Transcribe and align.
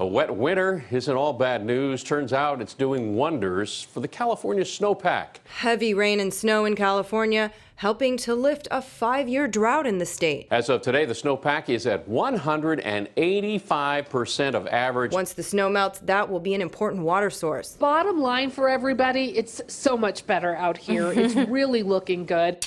A 0.00 0.06
wet 0.06 0.34
winter 0.34 0.82
isn't 0.90 1.14
all 1.14 1.34
bad 1.34 1.62
news. 1.62 2.02
Turns 2.02 2.32
out 2.32 2.62
it's 2.62 2.72
doing 2.72 3.16
wonders 3.16 3.82
for 3.82 4.00
the 4.00 4.08
California 4.08 4.64
snowpack. 4.64 5.40
Heavy 5.44 5.92
rain 5.92 6.20
and 6.20 6.32
snow 6.32 6.64
in 6.64 6.74
California 6.74 7.52
helping 7.76 8.16
to 8.16 8.34
lift 8.34 8.66
a 8.70 8.80
five 8.80 9.28
year 9.28 9.46
drought 9.46 9.86
in 9.86 9.98
the 9.98 10.06
state. 10.06 10.48
As 10.50 10.70
of 10.70 10.80
today, 10.80 11.04
the 11.04 11.12
snowpack 11.12 11.68
is 11.68 11.86
at 11.86 12.08
185% 12.08 14.54
of 14.54 14.66
average. 14.68 15.12
Once 15.12 15.34
the 15.34 15.42
snow 15.42 15.68
melts, 15.68 15.98
that 15.98 16.30
will 16.30 16.40
be 16.40 16.54
an 16.54 16.62
important 16.62 17.02
water 17.02 17.28
source. 17.28 17.76
Bottom 17.76 18.22
line 18.22 18.48
for 18.48 18.70
everybody, 18.70 19.36
it's 19.36 19.60
so 19.66 19.98
much 19.98 20.26
better 20.26 20.56
out 20.56 20.78
here. 20.78 21.12
it's 21.12 21.34
really 21.50 21.82
looking 21.82 22.24
good. 22.24 22.64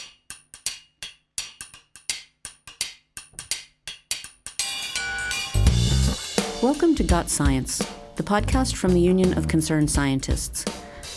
Welcome 6.63 6.95
to 6.95 7.03
Got 7.03 7.29
Science, 7.29 7.79
the 8.15 8.23
podcast 8.23 8.77
from 8.77 8.93
the 8.93 9.01
Union 9.01 9.37
of 9.37 9.49
Concerned 9.49 9.91
Scientists. 9.91 10.63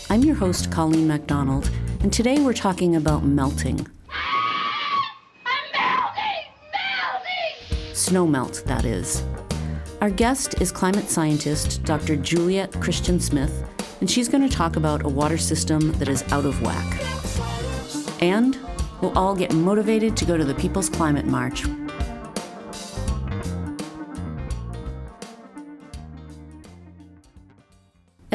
I'm 0.09 0.21
your 0.21 0.35
host, 0.35 0.73
Colleen 0.73 1.07
MacDonald, 1.07 1.71
and 2.01 2.11
today 2.11 2.41
we're 2.41 2.51
talking 2.51 2.97
about 2.97 3.23
melting. 3.23 3.87
Snow 7.93 8.27
melt, 8.27 8.61
that 8.65 8.83
is. 8.83 9.23
Our 10.01 10.09
guest 10.09 10.59
is 10.59 10.73
climate 10.73 11.09
scientist 11.09 11.81
Dr. 11.85 12.17
Juliet 12.17 12.73
Christian 12.81 13.17
Smith, 13.17 13.63
and 14.01 14.11
she's 14.11 14.27
going 14.27 14.45
to 14.45 14.53
talk 14.53 14.75
about 14.75 15.05
a 15.05 15.09
water 15.09 15.37
system 15.37 15.93
that 15.93 16.09
is 16.09 16.23
out 16.33 16.43
of 16.43 16.61
whack. 16.61 18.21
And 18.21 18.59
we'll 18.99 19.17
all 19.17 19.33
get 19.33 19.53
motivated 19.53 20.17
to 20.17 20.25
go 20.25 20.35
to 20.35 20.43
the 20.43 20.55
People's 20.55 20.89
Climate 20.89 21.25
March 21.25 21.63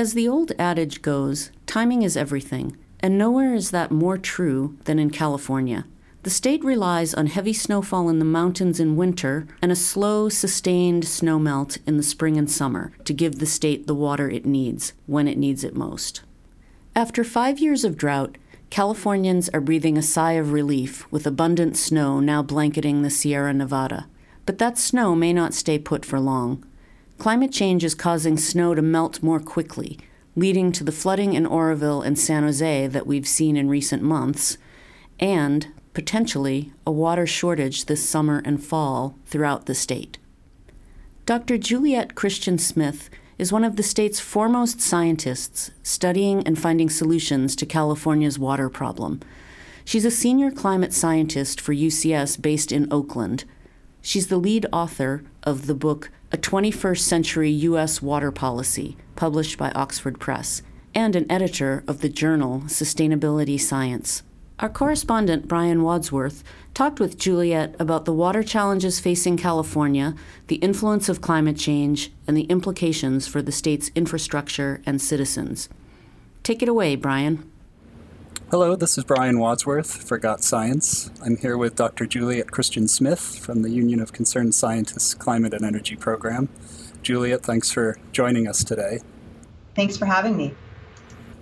As 0.02 0.15
the 0.15 0.27
old 0.27 0.51
adage 0.59 1.01
goes, 1.01 1.53
timing 1.64 2.03
is 2.03 2.17
everything, 2.17 2.77
and 2.98 3.17
nowhere 3.17 3.55
is 3.55 3.70
that 3.70 3.92
more 3.92 4.19
true 4.19 4.77
than 4.83 4.98
in 4.98 5.11
California. 5.11 5.84
The 6.25 6.28
state 6.28 6.64
relies 6.64 7.14
on 7.14 7.28
heavy 7.28 7.53
snowfall 7.53 8.09
in 8.09 8.19
the 8.19 8.25
mountains 8.25 8.81
in 8.81 8.97
winter 8.97 9.47
and 9.62 9.70
a 9.70 9.77
slow, 9.77 10.28
sustained 10.28 11.05
snowmelt 11.05 11.78
in 11.86 11.98
the 11.98 12.03
spring 12.03 12.36
and 12.36 12.50
summer 12.50 12.91
to 13.05 13.12
give 13.12 13.39
the 13.39 13.47
state 13.47 13.86
the 13.86 13.94
water 13.94 14.28
it 14.28 14.44
needs 14.44 14.92
when 15.06 15.28
it 15.28 15.39
needs 15.39 15.62
it 15.62 15.77
most. 15.77 16.22
After 16.97 17.22
five 17.22 17.61
years 17.61 17.84
of 17.84 17.97
drought, 17.97 18.39
Californians 18.70 19.50
are 19.50 19.61
breathing 19.61 19.97
a 19.97 20.03
sigh 20.03 20.33
of 20.33 20.50
relief 20.50 21.06
with 21.12 21.28
abundant 21.28 21.77
snow 21.77 22.19
now 22.19 22.42
blanketing 22.42 23.03
the 23.03 23.11
Sierra 23.11 23.55
Nevada. 23.55 24.09
But 24.47 24.59
that 24.59 24.78
snow 24.78 25.14
may 25.14 25.33
not 25.33 25.55
stay 25.55 25.78
put 25.78 26.05
for 26.05 26.19
long. 26.19 26.64
Climate 27.23 27.53
change 27.53 27.84
is 27.84 27.95
causing 27.95 28.37
snow 28.37 28.75
to 28.75 28.83
melt 28.83 29.23
more 29.23 29.39
quickly, 29.39 29.97
leading 30.34 30.73
to 30.73 30.83
the 30.83 30.91
flooding 30.91 31.34
in 31.34 31.47
Oroville 31.47 32.03
and 32.03 32.19
San 32.19 32.42
Jose 32.42 32.89
that 32.89 33.06
we've 33.06 33.28
seen 33.28 33.56
in 33.56 33.69
recent 33.69 34.03
months, 34.03 34.59
and 35.20 35.69
potentially 35.95 36.73
a 36.84 36.91
water 36.91 37.25
shortage 37.25 37.84
this 37.84 38.05
summer 38.09 38.43
and 38.45 38.61
fall 38.61 39.17
throughout 39.25 39.67
the 39.67 39.75
state. 39.77 40.19
Dr. 41.25 41.59
Juliet 41.59 42.17
Christian 42.17 42.59
Smith 42.59 43.09
is 43.39 43.53
one 43.53 43.62
of 43.62 43.77
the 43.77 43.84
state's 43.84 44.19
foremost 44.19 44.81
scientists 44.81 45.70
studying 45.84 46.45
and 46.45 46.59
finding 46.59 46.91
solutions 46.91 47.55
to 47.55 47.65
California's 47.65 48.37
water 48.37 48.69
problem. 48.69 49.20
She's 49.84 50.05
a 50.05 50.11
senior 50.11 50.50
climate 50.50 50.93
scientist 50.93 51.61
for 51.61 51.73
UCS 51.73 52.43
based 52.43 52.73
in 52.73 52.93
Oakland. 52.93 53.45
She's 54.03 54.27
the 54.27 54.36
lead 54.36 54.67
author 54.72 55.22
of 55.45 55.69
the 55.69 55.75
book 55.75 56.11
a 56.33 56.36
21st 56.36 56.98
Century 56.98 57.50
U.S. 57.50 58.03
Water 58.03 58.33
Policy, 58.33 58.97
published 59.14 59.56
by 59.56 59.70
Oxford 59.72 60.19
Press, 60.19 60.61
and 60.92 61.14
an 61.14 61.31
editor 61.31 61.84
of 61.86 62.00
the 62.00 62.09
journal 62.09 62.62
Sustainability 62.67 63.61
Science. 63.61 64.25
Our 64.59 64.69
correspondent, 64.69 65.47
Brian 65.47 65.82
Wadsworth, 65.82 66.43
talked 66.75 66.99
with 66.99 67.19
Juliet 67.19 67.77
about 67.78 68.04
the 68.04 68.12
water 68.12 68.43
challenges 68.43 68.99
facing 68.99 69.37
California, 69.37 70.15
the 70.48 70.56
influence 70.56 71.09
of 71.09 71.21
climate 71.21 71.56
change, 71.56 72.10
and 72.27 72.37
the 72.37 72.44
implications 72.44 73.28
for 73.28 73.41
the 73.41 73.53
state's 73.53 73.91
infrastructure 73.94 74.82
and 74.84 75.00
citizens. 75.00 75.69
Take 76.43 76.60
it 76.60 76.69
away, 76.69 76.97
Brian. 76.97 77.48
Hello, 78.53 78.77
this 78.77 78.99
is 78.99 79.05
Brian 79.05 79.39
Wadsworth 79.39 80.07
for 80.07 80.19
Got 80.19 80.45
Science. 80.45 81.11
I'm 81.25 81.39
here 81.39 81.57
with 81.57 81.75
Dr. 81.75 82.05
Juliet 82.05 82.51
Christian 82.51 82.87
Smith 82.87 83.39
from 83.39 83.63
the 83.63 83.71
Union 83.71 83.99
of 83.99 84.13
Concerned 84.13 84.55
Scientists 84.55 85.15
Climate 85.15 85.55
and 85.55 85.65
Energy 85.65 85.97
Program. 85.97 86.51
Juliet, 87.01 87.43
thanks 87.43 87.71
for 87.71 87.97
joining 88.13 88.47
us 88.47 88.63
today. 88.63 89.01
Thanks 89.75 89.97
for 89.97 90.05
having 90.05 90.37
me. 90.37 90.55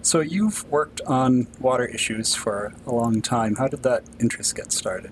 So, 0.03 0.21
you've 0.21 0.65
worked 0.71 1.01
on 1.01 1.49
water 1.59 1.85
issues 1.85 2.37
for 2.37 2.73
a 2.87 2.95
long 2.95 3.23
time. 3.23 3.57
How 3.57 3.67
did 3.67 3.83
that 3.83 4.05
interest 4.21 4.55
get 4.55 4.71
started? 4.71 5.11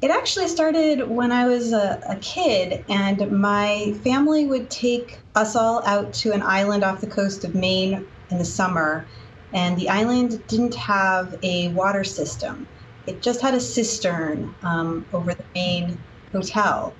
It 0.00 0.12
actually 0.12 0.46
started 0.46 1.08
when 1.08 1.32
I 1.32 1.48
was 1.48 1.72
a, 1.72 2.00
a, 2.08 2.14
kid, 2.20 2.84
and 2.88 3.32
my 3.32 3.96
family 4.04 4.46
would 4.46 4.70
take 4.70 5.18
us 5.34 5.56
all 5.56 5.84
out 5.84 6.12
to 6.22 6.30
an 6.30 6.42
island 6.42 6.84
off 6.84 7.00
the 7.00 7.08
coast 7.08 7.42
of 7.42 7.56
Maine 7.56 8.06
in 8.30 8.38
the 8.38 8.44
summer 8.44 9.06
and 9.52 9.76
the 9.76 9.88
island 9.88 10.46
didn't 10.48 10.74
have 10.74 11.36
a 11.42 11.68
water 11.68 12.04
system. 12.04 12.66
It 13.06 13.22
just 13.22 13.40
had 13.40 13.54
a 13.54 13.60
cistern 13.60 14.54
um, 14.62 15.06
over 15.12 15.34
the 15.34 15.44
main 15.54 15.98
hotel. 16.32 16.94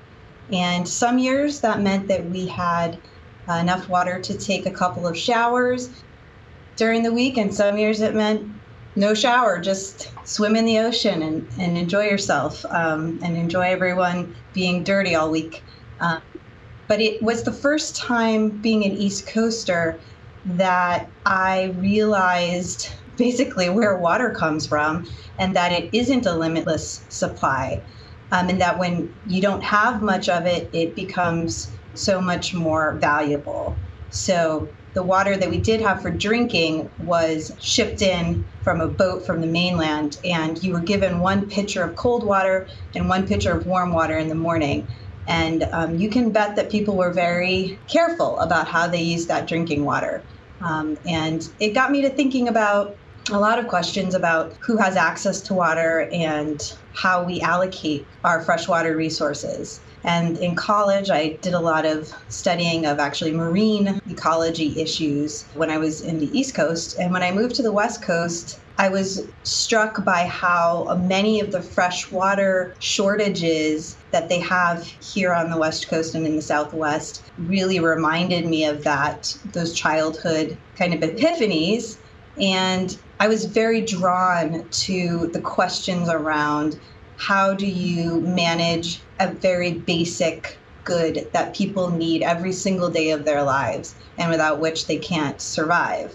And 0.52 0.88
some 0.88 1.18
years 1.18 1.60
that 1.60 1.80
meant 1.80 2.08
that 2.08 2.24
we 2.30 2.46
had 2.46 2.98
uh, 3.48 3.54
enough 3.54 3.88
water 3.88 4.20
to 4.20 4.38
take 4.38 4.66
a 4.66 4.70
couple 4.70 5.06
of 5.06 5.16
showers 5.16 5.90
during 6.76 7.02
the 7.02 7.12
week, 7.12 7.36
and 7.36 7.52
some 7.52 7.78
years 7.78 8.00
it 8.00 8.14
meant 8.14 8.48
no 8.96 9.14
shower, 9.14 9.60
just 9.60 10.10
swim 10.26 10.56
in 10.56 10.64
the 10.64 10.78
ocean 10.78 11.22
and, 11.22 11.46
and 11.58 11.76
enjoy 11.76 12.04
yourself 12.04 12.64
um, 12.66 13.18
and 13.22 13.36
enjoy 13.36 13.62
everyone 13.62 14.34
being 14.54 14.82
dirty 14.84 15.14
all 15.14 15.30
week. 15.30 15.62
Um, 16.00 16.22
but 16.88 17.00
it 17.00 17.22
was 17.22 17.42
the 17.42 17.52
first 17.52 17.96
time 17.96 18.48
being 18.48 18.84
an 18.84 18.92
East 18.92 19.26
Coaster 19.26 19.98
that 20.46 21.10
I 21.24 21.74
realized 21.76 22.86
basically 23.16 23.68
where 23.68 23.98
water 23.98 24.30
comes 24.30 24.66
from 24.66 25.04
and 25.38 25.56
that 25.56 25.72
it 25.72 25.92
isn't 25.92 26.26
a 26.26 26.36
limitless 26.36 27.04
supply. 27.08 27.82
Um, 28.32 28.48
and 28.48 28.60
that 28.60 28.78
when 28.78 29.14
you 29.26 29.40
don't 29.40 29.62
have 29.62 30.02
much 30.02 30.28
of 30.28 30.46
it, 30.46 30.68
it 30.72 30.96
becomes 30.96 31.76
so 31.94 32.20
much 32.20 32.54
more 32.54 32.98
valuable. 33.00 33.76
So 34.10 34.68
the 34.94 35.02
water 35.02 35.36
that 35.36 35.50
we 35.50 35.58
did 35.58 35.80
have 35.80 36.02
for 36.02 36.10
drinking 36.10 36.90
was 36.98 37.52
shipped 37.60 38.02
in 38.02 38.44
from 38.62 38.80
a 38.80 38.88
boat 38.88 39.26
from 39.26 39.40
the 39.40 39.46
mainland, 39.46 40.16
and 40.24 40.62
you 40.62 40.72
were 40.72 40.80
given 40.80 41.20
one 41.20 41.48
pitcher 41.48 41.84
of 41.84 41.96
cold 41.96 42.26
water 42.26 42.66
and 42.94 43.08
one 43.08 43.26
pitcher 43.26 43.56
of 43.56 43.66
warm 43.66 43.92
water 43.92 44.16
in 44.18 44.28
the 44.28 44.34
morning. 44.34 44.88
And 45.26 45.64
um, 45.72 45.96
you 45.96 46.08
can 46.08 46.32
bet 46.32 46.56
that 46.56 46.70
people 46.70 46.96
were 46.96 47.12
very 47.12 47.78
careful 47.88 48.38
about 48.38 48.68
how 48.68 48.88
they 48.88 49.02
used 49.02 49.28
that 49.28 49.46
drinking 49.48 49.84
water. 49.84 50.24
Um, 50.60 50.96
and 51.06 51.42
it 51.60 51.74
got 51.74 51.90
me 51.90 52.02
to 52.02 52.10
thinking 52.10 52.48
about 52.48 52.96
a 53.30 53.38
lot 53.38 53.58
of 53.58 53.66
questions 53.66 54.14
about 54.14 54.56
who 54.64 54.76
has 54.76 54.96
access 54.96 55.40
to 55.42 55.54
water 55.54 56.08
and 56.12 56.60
how 56.94 57.24
we 57.24 57.40
allocate 57.40 58.06
our 58.24 58.42
freshwater 58.42 58.96
resources. 58.96 59.80
And 60.04 60.38
in 60.38 60.54
college, 60.54 61.10
I 61.10 61.36
did 61.42 61.52
a 61.52 61.60
lot 61.60 61.84
of 61.84 62.08
studying 62.28 62.86
of 62.86 63.00
actually 63.00 63.32
marine 63.32 64.00
ecology 64.08 64.80
issues 64.80 65.44
when 65.54 65.70
I 65.70 65.78
was 65.78 66.00
in 66.00 66.18
the 66.20 66.38
East 66.38 66.54
Coast. 66.54 66.96
And 66.98 67.12
when 67.12 67.24
I 67.24 67.32
moved 67.32 67.56
to 67.56 67.62
the 67.62 67.72
West 67.72 68.02
Coast, 68.02 68.60
I 68.78 68.90
was 68.90 69.26
struck 69.42 70.04
by 70.04 70.26
how 70.26 71.00
many 71.06 71.40
of 71.40 71.50
the 71.50 71.62
freshwater 71.62 72.74
shortages 72.78 73.96
that 74.10 74.28
they 74.28 74.38
have 74.40 74.84
here 74.84 75.32
on 75.32 75.50
the 75.50 75.56
West 75.56 75.88
Coast 75.88 76.14
and 76.14 76.26
in 76.26 76.36
the 76.36 76.42
Southwest 76.42 77.22
really 77.38 77.80
reminded 77.80 78.44
me 78.46 78.66
of 78.66 78.84
that, 78.84 79.34
those 79.52 79.72
childhood 79.72 80.58
kind 80.76 80.92
of 80.92 81.00
epiphanies. 81.00 81.96
And 82.38 82.96
I 83.18 83.28
was 83.28 83.46
very 83.46 83.80
drawn 83.80 84.68
to 84.68 85.30
the 85.32 85.40
questions 85.40 86.10
around 86.10 86.78
how 87.16 87.54
do 87.54 87.66
you 87.66 88.20
manage 88.20 89.00
a 89.18 89.32
very 89.32 89.72
basic 89.72 90.58
good 90.84 91.28
that 91.32 91.54
people 91.54 91.90
need 91.90 92.22
every 92.22 92.52
single 92.52 92.90
day 92.90 93.10
of 93.10 93.24
their 93.24 93.42
lives 93.42 93.94
and 94.18 94.30
without 94.30 94.60
which 94.60 94.86
they 94.86 94.98
can't 94.98 95.40
survive. 95.40 96.14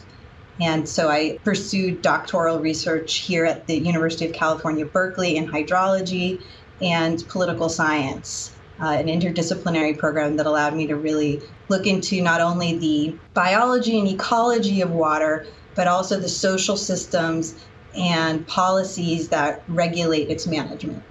And 0.62 0.88
so 0.88 1.10
I 1.10 1.40
pursued 1.44 2.02
doctoral 2.04 2.60
research 2.60 3.20
here 3.20 3.46
at 3.46 3.66
the 3.66 3.80
University 3.80 4.28
of 4.28 4.34
California, 4.34 4.86
Berkeley 4.86 5.36
in 5.36 5.48
hydrology 5.48 6.40
and 6.82 7.24
political 7.30 7.68
science, 7.68 8.52
uh, 8.82 8.90
an 8.90 9.08
interdisciplinary 9.08 9.98
program 9.98 10.38
that 10.38 10.46
allowed 10.46 10.76
me 10.76 10.86
to 10.88 10.96
really 10.96 11.42
look 11.70 11.88
into 11.88 12.22
not 12.22 12.42
only 12.42 12.78
the 12.78 13.18
biology 13.34 14.00
and 14.00 14.08
ecology 14.08 14.82
of 14.82 14.92
water, 14.92 15.48
but 15.76 15.88
also 15.88 16.20
the 16.20 16.30
social 16.30 16.78
systems 16.78 17.56
and 17.96 18.46
policies 18.48 19.30
that 19.30 19.64
regulate 19.68 20.30
its 20.30 20.48
management. 20.48 21.04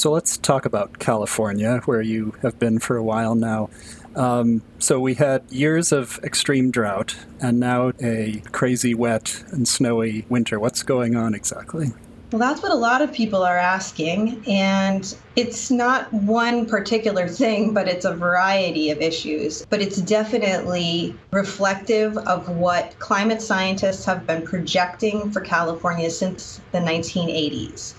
So 0.00 0.10
let's 0.10 0.38
talk 0.38 0.64
about 0.64 0.98
California, 0.98 1.82
where 1.84 2.00
you 2.00 2.34
have 2.40 2.58
been 2.58 2.78
for 2.78 2.96
a 2.96 3.02
while 3.02 3.34
now. 3.34 3.68
Um, 4.16 4.62
so 4.78 4.98
we 4.98 5.12
had 5.12 5.42
years 5.50 5.92
of 5.92 6.18
extreme 6.24 6.70
drought 6.70 7.14
and 7.38 7.60
now 7.60 7.92
a 8.02 8.42
crazy 8.50 8.94
wet 8.94 9.44
and 9.50 9.68
snowy 9.68 10.24
winter. 10.30 10.58
What's 10.58 10.82
going 10.82 11.16
on 11.16 11.34
exactly? 11.34 11.88
Well, 12.32 12.38
that's 12.38 12.62
what 12.62 12.72
a 12.72 12.76
lot 12.76 13.02
of 13.02 13.12
people 13.12 13.42
are 13.42 13.58
asking. 13.58 14.42
And 14.48 15.14
it's 15.36 15.70
not 15.70 16.10
one 16.14 16.64
particular 16.64 17.28
thing, 17.28 17.74
but 17.74 17.86
it's 17.86 18.06
a 18.06 18.14
variety 18.14 18.88
of 18.88 19.02
issues. 19.02 19.66
But 19.66 19.82
it's 19.82 20.00
definitely 20.00 21.14
reflective 21.30 22.16
of 22.16 22.48
what 22.48 22.98
climate 23.00 23.42
scientists 23.42 24.06
have 24.06 24.26
been 24.26 24.46
projecting 24.46 25.30
for 25.30 25.42
California 25.42 26.08
since 26.08 26.62
the 26.72 26.78
1980s. 26.78 27.92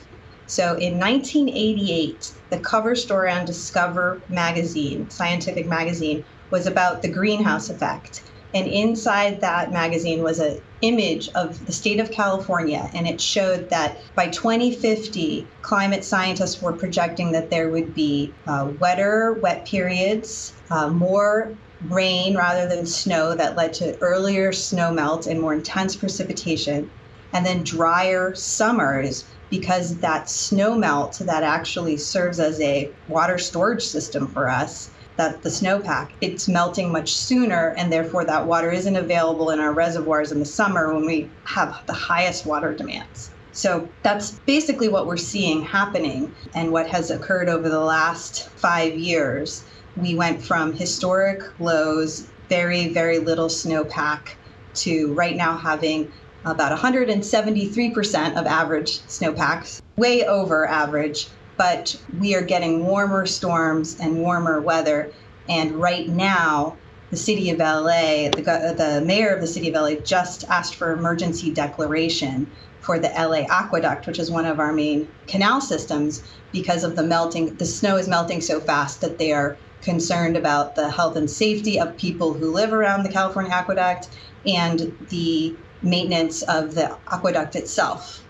So 0.52 0.76
in 0.76 1.00
1988, 1.00 2.34
the 2.50 2.60
cover 2.60 2.94
story 2.94 3.32
on 3.32 3.46
Discover 3.46 4.22
magazine, 4.28 5.10
scientific 5.10 5.66
magazine, 5.66 6.26
was 6.50 6.68
about 6.68 7.02
the 7.02 7.08
greenhouse 7.08 7.70
effect. 7.70 8.22
And 8.54 8.68
inside 8.68 9.40
that 9.40 9.72
magazine 9.72 10.22
was 10.22 10.40
an 10.40 10.60
image 10.82 11.30
of 11.36 11.66
the 11.68 11.72
state 11.72 12.02
of 12.02 12.12
California, 12.12 12.90
and 12.94 13.08
it 13.08 13.22
showed 13.22 13.70
that 13.70 14.00
by 14.14 14.28
2050, 14.28 15.48
climate 15.62 16.04
scientists 16.04 16.62
were 16.62 16.74
projecting 16.74 17.32
that 17.32 17.50
there 17.50 17.70
would 17.70 17.96
be 17.96 18.34
uh, 18.46 18.72
wetter, 18.78 19.40
wet 19.42 19.66
periods, 19.66 20.52
uh, 20.70 20.90
more 20.90 21.56
rain 21.88 22.36
rather 22.36 22.68
than 22.68 22.86
snow 22.86 23.36
that 23.36 23.56
led 23.56 23.74
to 23.76 23.98
earlier 24.00 24.52
snow 24.52 24.92
melt 24.92 25.28
and 25.28 25.40
more 25.40 25.54
intense 25.54 25.96
precipitation, 25.96 26.90
and 27.34 27.46
then 27.46 27.64
drier 27.64 28.34
summers 28.36 29.26
because 29.50 29.98
that 29.98 30.30
snow 30.30 30.76
melt 30.78 31.20
that 31.26 31.44
actually 31.44 31.98
serves 31.98 32.40
as 32.40 32.60
a 32.62 32.90
water 33.08 33.38
storage 33.38 33.84
system 33.84 34.28
for 34.28 34.50
us 34.50 34.90
that 35.18 35.44
the 35.44 35.50
snowpack 35.50 36.10
it's 36.22 36.48
melting 36.48 36.92
much 36.92 37.14
sooner 37.14 37.76
and 37.78 37.92
therefore 37.92 38.26
that 38.26 38.48
water 38.48 38.72
isn't 38.72 38.96
available 38.96 39.50
in 39.50 39.60
our 39.60 39.74
reservoirs 39.74 40.32
in 40.32 40.40
the 40.40 40.46
summer 40.46 40.94
when 40.94 41.06
we 41.06 41.30
have 41.44 41.76
the 41.86 41.94
highest 41.94 42.46
water 42.46 42.74
demands. 42.74 43.30
So 43.52 43.90
that's 44.02 44.32
basically 44.32 44.88
what 44.88 45.06
we're 45.06 45.18
seeing 45.18 45.62
happening 45.62 46.34
and 46.56 46.72
what 46.72 46.88
has 46.88 47.12
occurred 47.12 47.50
over 47.50 47.68
the 47.68 47.82
last 47.82 48.50
five 48.52 48.96
years. 48.96 49.64
We 49.98 50.16
went 50.16 50.44
from 50.44 50.74
historic 50.74 51.42
lows 51.60 52.28
very 52.50 52.94
very 52.94 53.20
little 53.20 53.50
snowpack 53.50 54.30
to 54.74 55.14
right 55.14 55.36
now 55.36 55.58
having 55.58 56.12
about 56.46 56.78
173% 56.78 58.36
of 58.36 58.46
average 58.46 59.02
snowpacks, 59.08 59.82
way 59.98 60.26
over 60.26 60.68
average, 60.68 61.28
but 61.58 61.96
we 62.20 62.34
are 62.36 62.42
getting 62.42 62.86
warmer 62.86 63.26
storms 63.26 64.00
and 64.00 64.20
warmer 64.20 64.60
weather. 64.62 65.12
And 65.48 65.76
right 65.76 66.08
now, 66.08 66.78
the 67.12 67.18
city 67.18 67.50
of 67.50 67.60
LA, 67.60 68.30
the, 68.30 68.74
the 68.76 69.04
mayor 69.06 69.36
of 69.36 69.42
the 69.42 69.48
city 69.48 69.70
of 69.70 69.76
LA 69.76 69.96
just 69.96 70.46
asked 70.50 70.76
for 70.76 70.94
emergency 70.94 71.52
declaration 71.52 72.50
for 72.80 72.98
the 72.98 73.10
LA 73.10 73.46
aqueduct, 73.50 74.08
which 74.08 74.18
is 74.18 74.32
one 74.32 74.46
of 74.46 74.60
our 74.60 74.74
main 74.74 75.08
canal 75.28 75.62
systems, 75.62 76.24
because 76.52 76.84
of 76.84 76.96
the 76.96 77.04
melting. 77.04 77.54
The 77.56 77.66
snow 77.66 77.98
is 77.98 78.08
melting 78.08 78.42
so 78.42 78.60
fast 78.60 79.02
that 79.02 79.20
they 79.20 79.32
are 79.32 79.58
concerned 79.82 80.38
about 80.38 80.76
the 80.76 80.90
health 80.90 81.16
and 81.16 81.30
safety 81.30 81.80
of 81.80 81.96
people 81.98 82.34
who 82.34 82.52
live 82.52 82.74
around 82.74 83.04
the 83.04 83.10
California 83.10 83.52
aqueduct 83.52 84.10
and 84.46 84.98
the 85.10 85.56
maintenance 85.82 86.42
of 86.44 86.76
the 86.76 86.96
aqueduct 87.12 87.56
itself. 87.56 88.24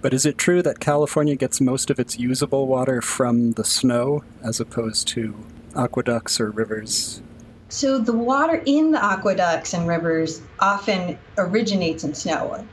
But 0.00 0.12
is 0.12 0.26
it 0.26 0.36
true 0.36 0.62
that 0.62 0.80
California 0.80 1.34
gets 1.34 1.60
most 1.60 1.88
of 1.90 1.98
its 1.98 2.18
usable 2.18 2.66
water 2.66 3.00
from 3.00 3.52
the 3.52 3.64
snow 3.64 4.22
as 4.42 4.60
opposed 4.60 5.08
to 5.08 5.34
aqueducts 5.74 6.40
or 6.40 6.50
rivers? 6.50 7.22
So, 7.70 7.98
the 7.98 8.12
water 8.12 8.62
in 8.66 8.92
the 8.92 9.02
aqueducts 9.02 9.72
and 9.72 9.88
rivers 9.88 10.42
often 10.60 11.18
originates 11.38 12.04
in 12.04 12.14
snow. 12.14 12.66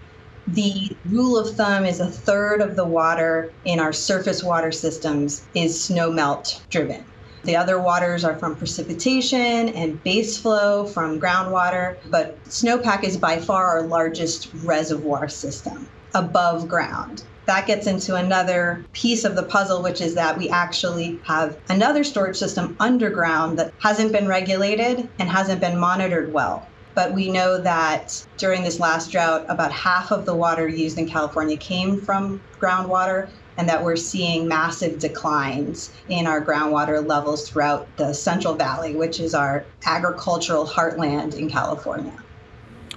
The 0.48 0.96
rule 1.06 1.38
of 1.38 1.56
thumb 1.56 1.86
is 1.86 2.00
a 2.00 2.08
third 2.08 2.62
of 2.62 2.76
the 2.76 2.86
water 2.86 3.52
in 3.64 3.80
our 3.80 3.94
surface 3.94 4.44
water 4.44 4.72
systems 4.72 5.44
is 5.54 5.82
snow 5.82 6.12
melt 6.12 6.62
driven. 6.70 7.06
The 7.44 7.56
other 7.56 7.80
waters 7.80 8.24
are 8.24 8.36
from 8.36 8.56
precipitation 8.56 9.70
and 9.70 10.04
base 10.04 10.38
flow 10.38 10.86
from 10.86 11.20
groundwater, 11.20 11.96
but 12.10 12.44
snowpack 12.46 13.04
is 13.04 13.18
by 13.18 13.38
far 13.38 13.66
our 13.68 13.82
largest 13.82 14.50
reservoir 14.64 15.28
system 15.28 15.88
above 16.14 16.68
ground. 16.68 17.24
That 17.48 17.66
gets 17.66 17.88
into 17.88 18.16
another 18.16 18.86
piece 18.94 19.24
of 19.24 19.36
the 19.36 19.44
puzzle, 19.44 19.82
which 19.82 20.02
is 20.02 20.14
that 20.16 20.38
we 20.38 20.50
actually 20.50 21.20
have 21.24 21.58
another 21.68 22.04
storage 22.04 22.38
system 22.38 22.76
underground 22.80 23.58
that 23.58 23.74
hasn't 23.80 24.12
been 24.12 24.28
regulated 24.28 25.10
and 25.18 25.28
hasn't 25.28 25.62
been 25.62 25.80
monitored 25.80 26.32
well. 26.32 26.68
But 26.94 27.14
we 27.14 27.32
know 27.32 27.58
that 27.58 28.24
during 28.38 28.64
this 28.64 28.80
last 28.80 29.12
drought, 29.12 29.46
about 29.48 29.72
half 29.72 30.12
of 30.12 30.26
the 30.26 30.36
water 30.36 30.68
used 30.68 30.98
in 30.98 31.10
California 31.10 31.58
came 31.58 32.00
from 32.00 32.42
groundwater, 32.60 33.30
and 33.58 33.68
that 33.68 33.84
we're 33.84 33.96
seeing 33.96 34.48
massive 34.48 35.00
declines 35.00 35.92
in 36.10 36.28
our 36.28 36.44
groundwater 36.44 37.06
levels 37.06 37.50
throughout 37.50 37.88
the 37.98 38.14
Central 38.14 38.54
Valley, 38.54 38.96
which 38.96 39.20
is 39.20 39.34
our 39.34 39.66
agricultural 39.86 40.66
heartland 40.66 41.36
in 41.36 41.50
California. 41.50 42.14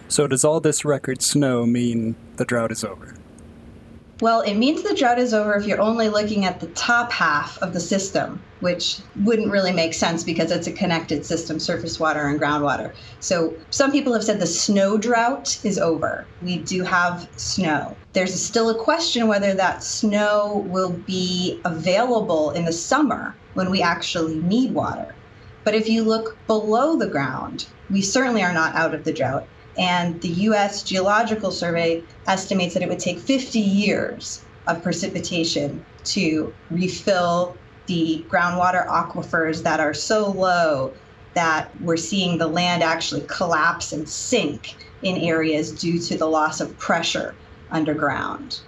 So, 0.09 0.27
does 0.27 0.45
all 0.45 0.61
this 0.61 0.85
record 0.85 1.23
snow 1.23 1.67
mean 1.67 2.15
the 2.37 2.45
drought 2.45 2.71
is 2.71 2.85
over? 2.85 3.14
Well, 4.21 4.43
it 4.43 4.55
means 4.55 4.83
the 4.83 4.95
drought 4.95 5.19
is 5.19 5.35
over 5.35 5.57
if 5.57 5.67
you're 5.67 5.81
only 5.81 6.09
looking 6.09 6.45
at 6.45 6.61
the 6.61 6.69
top 6.69 7.11
half 7.11 7.59
of 7.59 7.73
the 7.73 7.81
system, 7.81 8.41
which 8.61 9.01
wouldn't 9.25 9.51
really 9.51 9.73
make 9.73 9.93
sense 9.93 10.23
because 10.23 10.53
it's 10.53 10.69
a 10.69 10.73
connected 10.73 11.27
system 11.27 11.59
surface 11.59 11.99
water 11.99 12.29
and 12.29 12.41
groundwater. 12.41 12.95
So, 13.19 13.55
some 13.71 13.91
people 13.91 14.13
have 14.13 14.23
said 14.23 14.39
the 14.39 14.47
snow 14.47 14.97
drought 14.99 15.59
is 15.65 15.79
over. 15.79 16.27
We 16.43 16.59
do 16.59 16.85
have 16.85 17.29
snow. 17.37 17.97
There's 18.13 18.41
still 18.41 18.71
a 18.71 18.79
question 18.79 19.27
whether 19.27 19.53
that 19.55 19.83
snow 19.83 20.65
will 20.69 20.93
be 20.93 21.61
available 21.65 22.53
in 22.53 22.67
the 22.67 22.73
summer 22.73 23.35
when 23.55 23.69
we 23.69 23.83
actually 23.83 24.37
need 24.37 24.75
water. 24.75 25.13
But 25.65 25.75
if 25.75 25.89
you 25.89 26.05
look 26.05 26.37
below 26.47 26.97
the 26.97 27.09
ground, 27.09 27.67
we 27.91 28.01
certainly 28.01 28.43
are 28.43 28.53
not 28.53 28.77
out 28.77 28.95
of 28.95 29.03
the 29.03 29.13
drought. 29.13 29.49
And 29.79 30.21
the 30.21 30.29
US 30.29 30.83
Geological 30.83 31.51
Survey 31.51 32.03
estimates 32.27 32.75
that 32.75 32.83
it 32.83 32.89
would 32.89 32.99
take 32.99 33.19
50 33.19 33.59
years 33.59 34.45
of 34.67 34.83
precipitation 34.83 35.85
to 36.05 36.55
refill 36.71 37.57
the 37.87 38.25
groundwater 38.29 38.87
aquifers 38.87 39.63
that 39.63 39.81
are 39.81 39.95
so 39.95 40.31
low 40.31 40.93
that 41.35 41.69
we're 41.81 41.97
seeing 41.97 42.39
the 42.39 42.47
land 42.47 42.83
actually 42.83 43.25
collapse 43.29 43.93
and 43.93 44.09
sink 44.09 44.77
in 45.03 45.17
areas 45.17 45.73
due 45.73 45.99
to 45.99 46.17
the 46.17 46.27
loss 46.27 46.61
of 46.61 46.77
pressure 46.79 47.35
underground. 47.71 48.61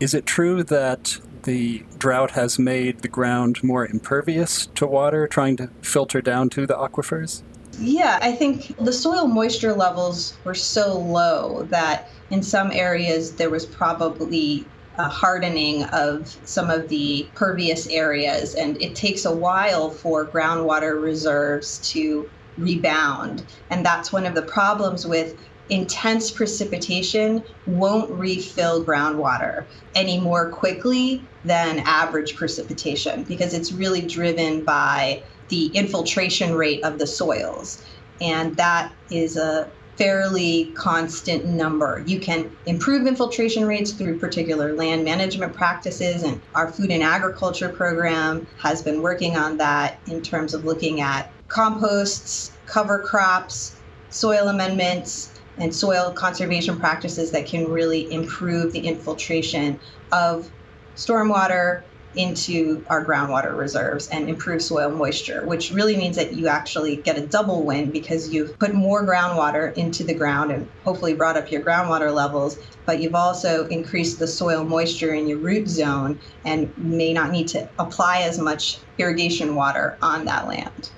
Is 0.00 0.14
it 0.14 0.24
true 0.24 0.62
that 0.64 1.18
the 1.42 1.84
drought 1.98 2.32
has 2.32 2.58
made 2.58 3.00
the 3.00 3.08
ground 3.08 3.62
more 3.62 3.86
impervious 3.86 4.66
to 4.66 4.86
water, 4.86 5.26
trying 5.26 5.56
to 5.56 5.68
filter 5.82 6.20
down 6.20 6.48
to 6.50 6.66
the 6.66 6.74
aquifers? 6.74 7.42
Yeah, 7.80 8.18
I 8.20 8.32
think 8.32 8.74
the 8.78 8.92
soil 8.92 9.28
moisture 9.28 9.72
levels 9.74 10.40
were 10.44 10.54
so 10.54 10.98
low 10.98 11.64
that 11.70 12.08
in 12.28 12.42
some 12.42 12.72
areas 12.72 13.36
there 13.36 13.50
was 13.50 13.66
probably 13.66 14.72
a 14.96 15.08
hardening 15.08 15.84
of 15.84 16.26
some 16.44 16.70
of 16.70 16.88
the 16.88 17.30
pervious 17.36 17.86
areas, 17.86 18.54
and 18.54 18.76
it 18.82 18.96
takes 18.96 19.24
a 19.24 19.34
while 19.36 19.90
for 19.90 20.30
groundwater 20.30 21.00
reserves 21.00 21.78
to 21.92 22.28
rebound. 22.56 23.46
And 23.70 23.86
that's 23.86 24.12
one 24.12 24.26
of 24.26 24.34
the 24.34 24.42
problems 24.42 25.06
with 25.06 25.34
intense 25.68 26.32
precipitation 26.32 27.44
won't 27.66 28.10
refill 28.10 28.84
groundwater 28.84 29.68
any 29.94 30.18
more 30.18 30.50
quickly 30.50 31.30
than 31.44 31.80
average 31.86 32.34
precipitation 32.36 33.24
because 33.24 33.54
it's 33.54 33.70
really 33.72 34.04
driven 34.06 34.64
by 34.64 35.22
the 35.48 35.66
infiltration 35.68 36.54
rate 36.54 36.82
of 36.84 36.98
the 36.98 37.06
soils. 37.06 37.84
And 38.20 38.56
that 38.56 38.92
is 39.10 39.36
a 39.36 39.70
fairly 39.96 40.70
constant 40.74 41.44
number. 41.44 42.04
You 42.06 42.20
can 42.20 42.56
improve 42.66 43.06
infiltration 43.06 43.66
rates 43.66 43.90
through 43.90 44.20
particular 44.20 44.72
land 44.74 45.04
management 45.04 45.54
practices, 45.54 46.22
and 46.22 46.40
our 46.54 46.70
food 46.70 46.92
and 46.92 47.02
agriculture 47.02 47.68
program 47.68 48.46
has 48.58 48.80
been 48.80 49.02
working 49.02 49.36
on 49.36 49.56
that 49.56 49.98
in 50.06 50.22
terms 50.22 50.54
of 50.54 50.64
looking 50.64 51.00
at 51.00 51.32
composts, 51.48 52.52
cover 52.66 53.00
crops, 53.00 53.74
soil 54.10 54.48
amendments, 54.48 55.32
and 55.58 55.74
soil 55.74 56.12
conservation 56.12 56.78
practices 56.78 57.32
that 57.32 57.46
can 57.46 57.68
really 57.68 58.12
improve 58.12 58.72
the 58.72 58.80
infiltration 58.80 59.80
of 60.12 60.48
stormwater 60.94 61.82
into 62.18 62.84
our 62.88 63.04
groundwater 63.04 63.56
reserves 63.56 64.08
and 64.08 64.28
improve 64.28 64.60
soil 64.60 64.90
moisture, 64.90 65.46
which 65.46 65.72
really 65.72 65.96
means 65.96 66.16
that 66.16 66.34
you 66.34 66.48
actually 66.48 66.96
get 66.96 67.16
a 67.16 67.26
double 67.26 67.62
win 67.62 67.90
because 67.90 68.28
you've 68.28 68.58
put 68.58 68.74
more 68.74 69.06
groundwater 69.06 69.74
into 69.76 70.02
the 70.02 70.12
ground 70.12 70.50
and 70.50 70.68
hopefully 70.84 71.14
brought 71.14 71.36
up 71.36 71.50
your 71.50 71.62
groundwater 71.62 72.12
levels, 72.12 72.58
but 72.84 73.00
you've 73.00 73.14
also 73.14 73.66
increased 73.68 74.18
the 74.18 74.26
soil 74.26 74.64
moisture 74.64 75.14
in 75.14 75.28
your 75.28 75.38
root 75.38 75.68
zone 75.68 76.18
and 76.44 76.76
may 76.76 77.12
not 77.12 77.30
need 77.30 77.46
to 77.48 77.68
apply 77.78 78.22
as 78.22 78.38
much 78.38 78.78
irrigation 78.98 79.54
water 79.54 79.96
on 80.02 80.24
that 80.24 80.48
land. 80.48 80.90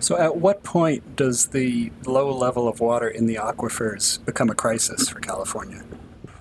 So, 0.00 0.18
at 0.18 0.36
what 0.36 0.64
point 0.64 1.14
does 1.14 1.46
the 1.48 1.92
low 2.06 2.36
level 2.36 2.66
of 2.66 2.80
water 2.80 3.06
in 3.06 3.26
the 3.26 3.36
aquifers 3.36 4.24
become 4.24 4.50
a 4.50 4.54
crisis 4.54 5.08
for 5.08 5.20
California? 5.20 5.84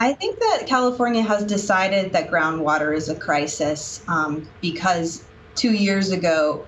I 0.02 0.14
think 0.14 0.40
that 0.40 0.66
California 0.66 1.22
has 1.22 1.46
decided 1.46 2.12
that 2.14 2.32
groundwater 2.32 2.98
is 2.98 3.08
a 3.08 3.20
crisis 3.20 4.02
um, 4.08 4.50
because 4.60 5.24
two 5.54 5.74
years 5.74 6.10
ago 6.10 6.66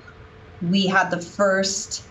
we 0.62 0.86
had 0.86 1.10
the 1.10 1.20
first 1.20 2.04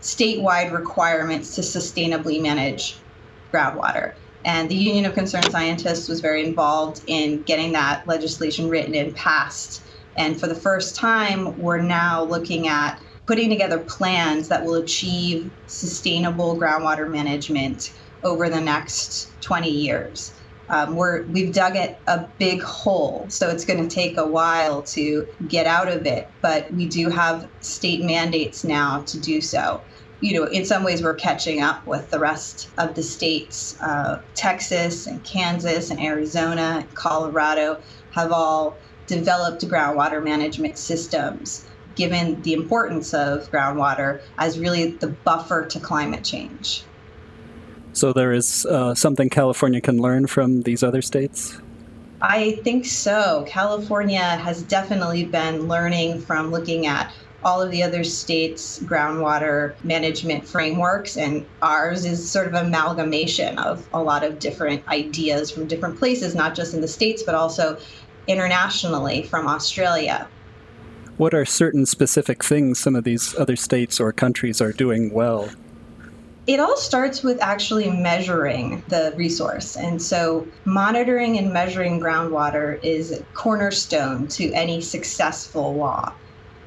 statewide 0.00 0.70
requirements 0.70 1.56
to 1.56 1.62
sustainably 1.62 2.40
manage 2.40 3.04
groundwater. 3.52 4.12
And 4.44 4.70
the 4.70 4.76
Union 4.76 5.06
of 5.06 5.14
Concerned 5.14 5.50
Scientists 5.50 6.08
was 6.08 6.20
very 6.20 6.46
involved 6.46 7.02
in 7.08 7.42
getting 7.42 7.72
that 7.72 8.06
legislation 8.06 8.68
written 8.68 8.94
and 8.94 9.12
passed. 9.16 9.84
And 10.16 10.38
for 10.38 10.46
the 10.46 10.54
first 10.54 10.94
time, 10.94 11.58
we're 11.58 11.82
now 11.82 12.22
looking 12.22 12.68
at 12.68 13.00
putting 13.26 13.50
together 13.50 13.80
plans 13.80 14.46
that 14.50 14.62
will 14.62 14.76
achieve 14.76 15.50
sustainable 15.66 16.60
groundwater 16.60 17.10
management 17.10 17.90
over 18.22 18.48
the 18.48 18.60
next 18.60 19.42
20 19.42 19.68
years. 19.68 20.32
Um, 20.68 20.96
we're 20.96 21.24
we've 21.24 21.52
dug 21.52 21.76
it 21.76 21.98
a 22.06 22.26
big 22.38 22.62
hole, 22.62 23.26
so 23.28 23.50
it's 23.50 23.64
going 23.64 23.86
to 23.86 23.94
take 23.94 24.16
a 24.16 24.26
while 24.26 24.82
to 24.82 25.26
get 25.46 25.66
out 25.66 25.88
of 25.88 26.06
it. 26.06 26.28
But 26.40 26.72
we 26.72 26.86
do 26.86 27.10
have 27.10 27.48
state 27.60 28.02
mandates 28.02 28.64
now 28.64 29.02
to 29.02 29.20
do 29.20 29.40
so. 29.40 29.82
You 30.20 30.40
know, 30.40 30.44
in 30.46 30.64
some 30.64 30.84
ways, 30.84 31.02
we're 31.02 31.14
catching 31.14 31.60
up 31.60 31.86
with 31.86 32.10
the 32.10 32.18
rest 32.18 32.70
of 32.78 32.94
the 32.94 33.02
states. 33.02 33.78
Uh, 33.80 34.22
Texas 34.34 35.06
and 35.06 35.22
Kansas 35.22 35.90
and 35.90 36.00
Arizona 36.00 36.78
and 36.80 36.94
Colorado 36.94 37.82
have 38.12 38.32
all 38.32 38.78
developed 39.06 39.66
groundwater 39.68 40.24
management 40.24 40.78
systems, 40.78 41.66
given 41.94 42.40
the 42.42 42.54
importance 42.54 43.12
of 43.12 43.50
groundwater 43.50 44.22
as 44.38 44.58
really 44.58 44.92
the 44.92 45.08
buffer 45.08 45.66
to 45.66 45.78
climate 45.78 46.24
change. 46.24 46.84
So 47.94 48.12
there 48.12 48.32
is 48.32 48.66
uh, 48.66 48.94
something 48.94 49.30
California 49.30 49.80
can 49.80 49.98
learn 49.98 50.26
from 50.26 50.62
these 50.62 50.82
other 50.82 51.00
states? 51.00 51.58
I 52.20 52.60
think 52.64 52.86
so. 52.86 53.44
California 53.46 54.20
has 54.20 54.62
definitely 54.62 55.24
been 55.24 55.68
learning 55.68 56.20
from 56.20 56.50
looking 56.50 56.86
at 56.86 57.12
all 57.44 57.62
of 57.62 57.70
the 57.70 57.82
other 57.82 58.02
states' 58.02 58.80
groundwater 58.80 59.74
management 59.84 60.46
frameworks, 60.48 61.16
and 61.16 61.46
ours 61.62 62.04
is 62.04 62.28
sort 62.28 62.48
of 62.48 62.54
amalgamation 62.54 63.58
of 63.58 63.86
a 63.92 64.02
lot 64.02 64.24
of 64.24 64.40
different 64.40 64.86
ideas 64.88 65.50
from 65.50 65.68
different 65.68 65.96
places, 65.96 66.34
not 66.34 66.56
just 66.56 66.74
in 66.74 66.80
the 66.80 66.88
states, 66.88 67.22
but 67.22 67.34
also 67.34 67.78
internationally 68.26 69.22
from 69.22 69.46
Australia. 69.46 70.26
What 71.16 71.32
are 71.32 71.44
certain 71.44 71.86
specific 71.86 72.42
things 72.42 72.80
some 72.80 72.96
of 72.96 73.04
these 73.04 73.36
other 73.36 73.54
states 73.54 74.00
or 74.00 74.12
countries 74.12 74.60
are 74.60 74.72
doing 74.72 75.12
well? 75.12 75.48
It 76.46 76.60
all 76.60 76.76
starts 76.76 77.22
with 77.22 77.40
actually 77.40 77.90
measuring 77.90 78.84
the 78.88 79.14
resource. 79.16 79.76
And 79.76 80.00
so, 80.02 80.46
monitoring 80.66 81.38
and 81.38 81.54
measuring 81.54 81.98
groundwater 82.00 82.78
is 82.82 83.12
a 83.12 83.22
cornerstone 83.32 84.28
to 84.28 84.52
any 84.52 84.82
successful 84.82 85.74
law. 85.74 86.12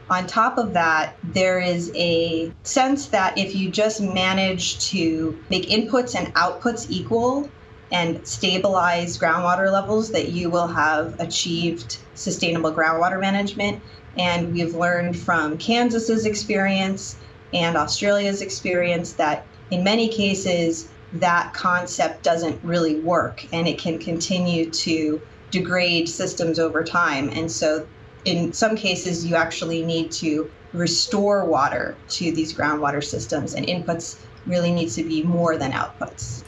On 0.09 0.25
top 0.25 0.57
of 0.57 0.73
that, 0.73 1.15
there 1.23 1.59
is 1.59 1.91
a 1.93 2.51
sense 2.63 3.07
that 3.09 3.37
if 3.37 3.53
you 3.53 3.69
just 3.69 4.01
manage 4.01 4.79
to 4.89 5.37
make 5.51 5.69
inputs 5.69 6.15
and 6.15 6.33
outputs 6.33 6.87
equal 6.89 7.47
and 7.91 8.25
stabilize 8.27 9.19
groundwater 9.19 9.71
levels, 9.71 10.11
that 10.11 10.29
you 10.29 10.49
will 10.49 10.67
have 10.67 11.19
achieved 11.19 11.99
sustainable 12.15 12.71
groundwater 12.71 13.19
management. 13.21 13.83
And 14.17 14.53
we've 14.53 14.73
learned 14.73 15.19
from 15.19 15.59
Kansas's 15.59 16.25
experience 16.25 17.15
and 17.53 17.77
Australia's 17.77 18.41
experience 18.41 19.13
that 19.13 19.45
in 19.71 19.83
many 19.83 20.07
cases, 20.07 20.89
that 21.13 21.53
concept 21.53 22.23
doesn't 22.23 22.61
really 22.63 22.99
work 22.99 23.45
and 23.53 23.67
it 23.67 23.79
can 23.79 23.97
continue 23.97 24.69
to 24.69 25.21
degrade 25.51 26.09
systems 26.09 26.59
over 26.59 26.83
time. 26.83 27.29
And 27.29 27.51
so, 27.51 27.87
in 28.25 28.51
some 28.51 28.75
cases, 28.75 29.25
you 29.25 29.35
actually 29.35 29.85
need 29.85 30.11
to 30.13 30.49
restore 30.73 31.45
water 31.45 31.95
to 32.09 32.31
these 32.31 32.53
groundwater 32.53 33.01
systems, 33.01 33.53
and 33.53 33.65
inputs 33.65 34.19
really 34.45 34.71
need 34.71 34.89
to 34.89 35.03
be 35.03 35.23
more 35.23 35.57
than 35.57 35.71
outputs. 35.71 36.43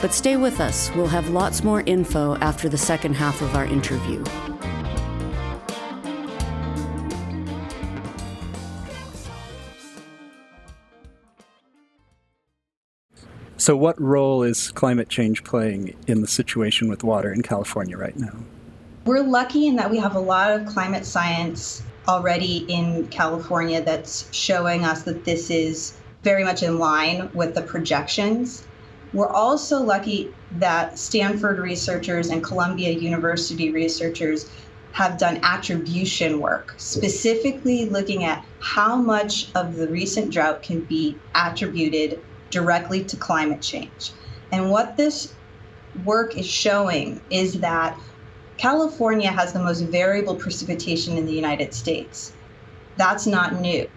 But 0.00 0.14
stay 0.14 0.36
with 0.36 0.60
us. 0.60 0.92
We'll 0.94 1.08
have 1.08 1.30
lots 1.30 1.64
more 1.64 1.82
info 1.86 2.36
after 2.36 2.68
the 2.68 2.78
second 2.78 3.14
half 3.14 3.42
of 3.42 3.56
our 3.56 3.64
interview. 3.64 4.22
So, 13.68 13.76
what 13.76 14.00
role 14.00 14.44
is 14.44 14.70
climate 14.70 15.10
change 15.10 15.44
playing 15.44 15.94
in 16.06 16.22
the 16.22 16.26
situation 16.26 16.88
with 16.88 17.04
water 17.04 17.30
in 17.30 17.42
California 17.42 17.98
right 17.98 18.16
now? 18.16 18.32
We're 19.04 19.22
lucky 19.22 19.66
in 19.66 19.76
that 19.76 19.90
we 19.90 19.98
have 19.98 20.14
a 20.14 20.20
lot 20.20 20.52
of 20.52 20.64
climate 20.64 21.04
science 21.04 21.82
already 22.08 22.64
in 22.70 23.08
California 23.08 23.82
that's 23.82 24.34
showing 24.34 24.86
us 24.86 25.02
that 25.02 25.26
this 25.26 25.50
is 25.50 25.98
very 26.22 26.44
much 26.44 26.62
in 26.62 26.78
line 26.78 27.28
with 27.34 27.54
the 27.54 27.60
projections. 27.60 28.66
We're 29.12 29.28
also 29.28 29.82
lucky 29.82 30.32
that 30.52 30.98
Stanford 30.98 31.58
researchers 31.58 32.30
and 32.30 32.42
Columbia 32.42 32.92
University 32.92 33.70
researchers 33.70 34.50
have 34.92 35.18
done 35.18 35.40
attribution 35.42 36.40
work, 36.40 36.72
specifically 36.78 37.84
looking 37.84 38.24
at 38.24 38.42
how 38.60 38.96
much 38.96 39.54
of 39.54 39.76
the 39.76 39.88
recent 39.88 40.32
drought 40.32 40.62
can 40.62 40.80
be 40.84 41.18
attributed 41.34 42.18
directly 42.50 43.04
to 43.04 43.16
climate 43.16 43.62
change. 43.62 44.12
And 44.52 44.70
what 44.70 44.96
this 44.96 45.34
work 46.04 46.36
is 46.36 46.46
showing 46.46 47.20
is 47.30 47.60
that 47.60 47.98
California 48.56 49.30
has 49.30 49.52
the 49.52 49.60
most 49.60 49.82
variable 49.82 50.34
precipitation 50.34 51.16
in 51.16 51.26
the 51.26 51.32
United 51.32 51.72
States. 51.72 52.32
That's 52.96 53.26
not 53.26 53.60
new. 53.60 53.88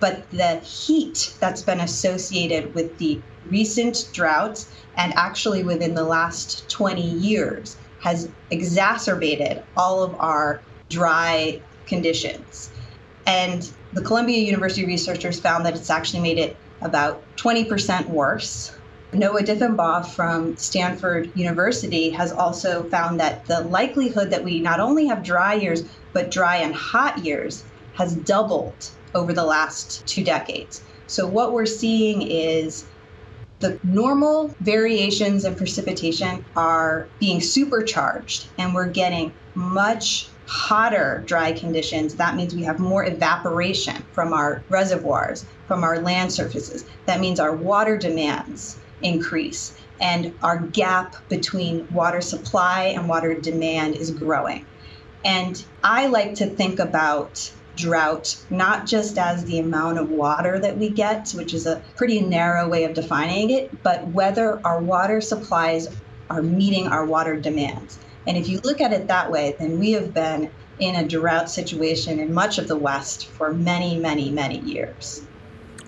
But 0.00 0.28
the 0.30 0.56
heat 0.60 1.34
that's 1.40 1.62
been 1.62 1.80
associated 1.80 2.74
with 2.74 2.98
the 2.98 3.20
recent 3.46 4.08
droughts 4.12 4.68
and 4.96 5.12
actually 5.14 5.62
within 5.62 5.94
the 5.94 6.04
last 6.04 6.68
20 6.68 7.02
years 7.02 7.76
has 8.00 8.28
exacerbated 8.50 9.62
all 9.76 10.02
of 10.02 10.14
our 10.18 10.62
dry 10.88 11.60
conditions. 11.86 12.70
And 13.26 13.70
the 13.92 14.02
Columbia 14.02 14.38
University 14.38 14.86
researchers 14.86 15.38
found 15.38 15.64
that 15.66 15.76
it's 15.76 15.90
actually 15.90 16.20
made 16.20 16.38
it 16.38 16.56
about 16.80 17.22
20% 17.36 18.08
worse. 18.08 18.72
Noah 19.12 19.42
Diffenbaugh 19.42 20.06
from 20.06 20.56
Stanford 20.56 21.32
University 21.34 22.10
has 22.10 22.32
also 22.32 22.84
found 22.84 23.18
that 23.20 23.44
the 23.46 23.60
likelihood 23.62 24.30
that 24.30 24.44
we 24.44 24.60
not 24.60 24.78
only 24.80 25.06
have 25.06 25.22
dry 25.22 25.54
years, 25.54 25.84
but 26.12 26.30
dry 26.30 26.56
and 26.56 26.74
hot 26.74 27.18
years 27.24 27.64
has 27.94 28.14
doubled 28.14 28.90
over 29.14 29.32
the 29.32 29.44
last 29.44 30.06
two 30.06 30.22
decades. 30.22 30.82
So, 31.08 31.26
what 31.26 31.52
we're 31.52 31.66
seeing 31.66 32.22
is 32.22 32.84
the 33.58 33.78
normal 33.82 34.54
variations 34.60 35.44
in 35.44 35.54
precipitation 35.54 36.44
are 36.56 37.08
being 37.18 37.40
supercharged, 37.40 38.46
and 38.58 38.74
we're 38.74 38.88
getting 38.88 39.32
much 39.54 40.29
hotter 40.50 41.22
dry 41.26 41.52
conditions, 41.52 42.16
that 42.16 42.34
means 42.34 42.56
we 42.56 42.64
have 42.64 42.80
more 42.80 43.04
evaporation 43.04 44.02
from 44.10 44.32
our 44.32 44.64
reservoirs, 44.68 45.44
from 45.68 45.84
our 45.84 46.00
land 46.00 46.32
surfaces. 46.32 46.84
That 47.06 47.20
means 47.20 47.38
our 47.38 47.54
water 47.54 47.96
demands 47.96 48.76
increase. 49.00 49.74
and 50.02 50.32
our 50.42 50.58
gap 50.58 51.14
between 51.28 51.86
water 51.92 52.22
supply 52.22 52.84
and 52.96 53.06
water 53.06 53.34
demand 53.38 53.94
is 53.94 54.10
growing. 54.10 54.64
And 55.26 55.62
I 55.84 56.06
like 56.06 56.34
to 56.36 56.46
think 56.46 56.78
about 56.78 57.52
drought 57.76 58.34
not 58.48 58.86
just 58.86 59.18
as 59.18 59.44
the 59.44 59.58
amount 59.58 59.98
of 59.98 60.08
water 60.08 60.58
that 60.58 60.78
we 60.78 60.88
get, 60.88 61.30
which 61.32 61.52
is 61.52 61.66
a 61.66 61.82
pretty 61.96 62.22
narrow 62.22 62.66
way 62.66 62.84
of 62.84 62.94
defining 62.94 63.50
it, 63.50 63.82
but 63.82 64.08
whether 64.08 64.58
our 64.66 64.80
water 64.80 65.20
supplies 65.20 65.86
are 66.30 66.42
meeting 66.42 66.86
our 66.86 67.04
water 67.04 67.38
demands. 67.38 67.98
And 68.30 68.38
if 68.38 68.48
you 68.48 68.60
look 68.62 68.80
at 68.80 68.92
it 68.92 69.08
that 69.08 69.28
way, 69.28 69.56
then 69.58 69.80
we 69.80 69.90
have 69.90 70.14
been 70.14 70.48
in 70.78 70.94
a 70.94 71.08
drought 71.08 71.50
situation 71.50 72.20
in 72.20 72.32
much 72.32 72.58
of 72.58 72.68
the 72.68 72.76
West 72.76 73.26
for 73.26 73.52
many, 73.52 73.98
many, 73.98 74.30
many 74.30 74.60
years. 74.60 75.26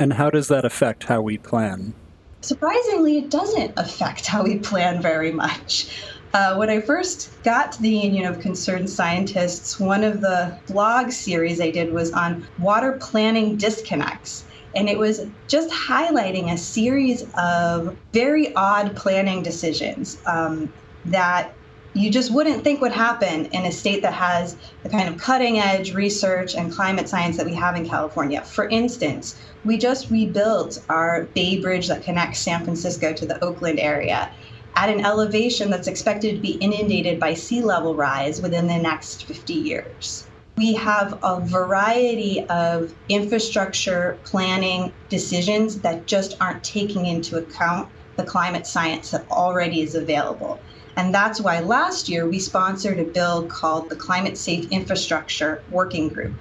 And 0.01 0.13
how 0.13 0.29
does 0.29 0.49
that 0.49 0.65
affect 0.65 1.05
how 1.05 1.23
we 1.23 1.39
plan? 1.39 1.95
Surprisingly, 2.41 3.19
it 3.19 3.31
doesn't 3.31 3.73
affect 3.77 4.27
how 4.27 4.43
we 4.43 4.59
plan 4.59 5.01
very 5.01 5.31
much. 5.31 5.97
Uh, 6.35 6.57
when 6.57 6.69
I 6.69 6.81
first 6.81 7.31
got 7.45 7.71
to 7.73 7.83
the 7.83 7.91
Union 7.91 8.27
of 8.27 8.41
Concerned 8.41 8.91
Scientists, 8.91 9.79
one 9.79 10.03
of 10.03 10.21
the 10.21 10.59
blog 10.67 11.13
series 11.13 11.61
I 11.61 11.71
did 11.71 11.93
was 11.93 12.11
on 12.11 12.45
water 12.59 12.99
planning 13.01 13.55
disconnects. 13.57 14.47
And 14.75 14.89
it 14.89 14.99
was 14.99 15.29
just 15.47 15.71
highlighting 15.71 16.53
a 16.53 16.59
series 16.59 17.25
of 17.39 17.97
very 18.13 18.53
odd 18.57 18.97
planning 18.97 19.45
decisions 19.45 20.19
um, 20.27 20.73
that 21.05 21.53
you 21.95 22.11
just 22.11 22.33
wouldn't 22.33 22.65
think 22.65 22.81
would 22.81 22.93
happen 22.93 23.47
in 23.47 23.67
a 23.67 23.73
state 23.73 24.03
that 24.03 24.15
has 24.15 24.57
the 24.83 24.89
kind 24.89 25.09
of 25.09 25.21
cutting 25.21 25.59
edge 25.59 25.93
research 25.93 26.55
and 26.55 26.73
climate 26.73 27.09
science 27.09 27.37
that 27.37 27.45
we 27.45 27.55
have 27.55 27.77
in 27.77 27.87
California. 27.87 28.43
For 28.43 28.69
instance, 28.69 29.39
we 29.65 29.77
just 29.77 30.11
rebuilt 30.11 30.83
our 30.89 31.25
Bay 31.35 31.61
Bridge 31.61 31.89
that 31.89 32.03
connects 32.03 32.39
San 32.39 32.65
Francisco 32.65 33.13
to 33.13 33.27
the 33.27 33.43
Oakland 33.45 33.79
area 33.79 34.31
at 34.75 34.89
an 34.89 35.05
elevation 35.05 35.69
that's 35.69 35.87
expected 35.87 36.37
to 36.37 36.41
be 36.41 36.53
inundated 36.53 37.21
by 37.21 37.35
sea 37.35 37.61
level 37.61 37.95
rise 37.95 38.41
within 38.41 38.67
the 38.67 38.79
next 38.79 39.25
50 39.25 39.53
years. 39.53 40.27
We 40.57 40.75
have 40.75 41.19
a 41.23 41.41
variety 41.41 42.47
of 42.49 42.95
infrastructure 43.11 44.19
planning 44.25 44.93
decisions 45.11 45.81
that 45.81 46.07
just 46.07 46.37
aren't 46.41 46.65
taking 46.65 47.05
into 47.05 47.37
account 47.37 47.91
the 48.17 48.25
climate 48.25 48.67
science 48.67 49.11
that 49.11 49.31
already 49.31 49.83
is 49.83 49.95
available. 49.95 50.61
And 50.97 51.15
that's 51.15 51.41
why 51.41 51.61
last 51.61 52.09
year 52.09 52.29
we 52.29 52.39
sponsored 52.39 52.99
a 52.99 53.05
bill 53.05 53.47
called 53.47 53.89
the 53.89 53.97
Climate 53.97 54.37
Safe 54.37 54.71
Infrastructure 54.71 55.63
Working 55.71 56.09
Group. 56.09 56.35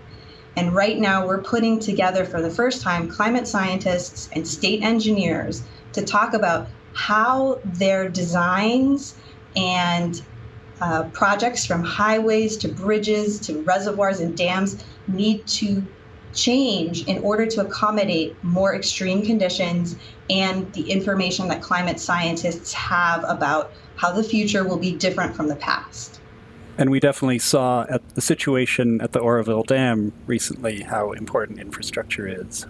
And 0.58 0.74
right 0.74 1.00
now 1.00 1.26
we're 1.26 1.42
putting 1.42 1.80
together 1.80 2.26
for 2.26 2.42
the 2.42 2.50
first 2.50 2.82
time 2.82 3.10
climate 3.10 3.48
scientists 3.48 4.30
and 4.34 4.46
state 4.46 4.84
engineers 4.84 5.64
to 5.94 6.04
talk 6.04 6.34
about 6.34 6.68
how 6.94 7.60
their 7.64 8.10
designs 8.10 9.16
and 9.56 10.22
uh, 10.82 11.04
projects 11.14 11.66
from 11.66 11.84
highways 11.84 12.58
to 12.58 12.68
bridges 12.68 13.40
to 13.42 13.62
reservoirs 13.64 14.20
and 14.20 14.36
dams 14.36 14.84
need 15.08 15.46
to 15.46 15.86
change 16.34 17.08
in 17.08 17.20
order 17.24 17.46
to 17.46 17.62
accommodate 17.62 18.36
more 18.44 18.76
extreme 18.76 19.24
conditions 19.26 19.96
and 20.30 20.72
the 20.74 20.90
information 20.90 21.48
that 21.50 21.62
climate 21.62 22.00
scientists 22.00 22.74
have 22.74 23.24
about 23.28 23.74
how 24.02 24.12
the 24.12 24.24
future 24.24 24.64
will 24.64 24.80
be 24.80 24.92
different 24.92 25.36
from 25.36 25.48
the 25.48 25.56
past. 25.56 26.20
And 26.80 26.90
we 26.90 27.00
definitely 27.00 27.38
saw 27.38 27.86
at 27.88 28.16
the 28.16 28.22
situation 28.22 29.00
at 29.00 29.12
the 29.12 29.20
Oroville 29.20 29.62
Dam 29.62 30.12
recently 30.26 30.82
how 30.82 31.12
important 31.12 31.60
infrastructure 31.60 32.28
is. 32.28 32.66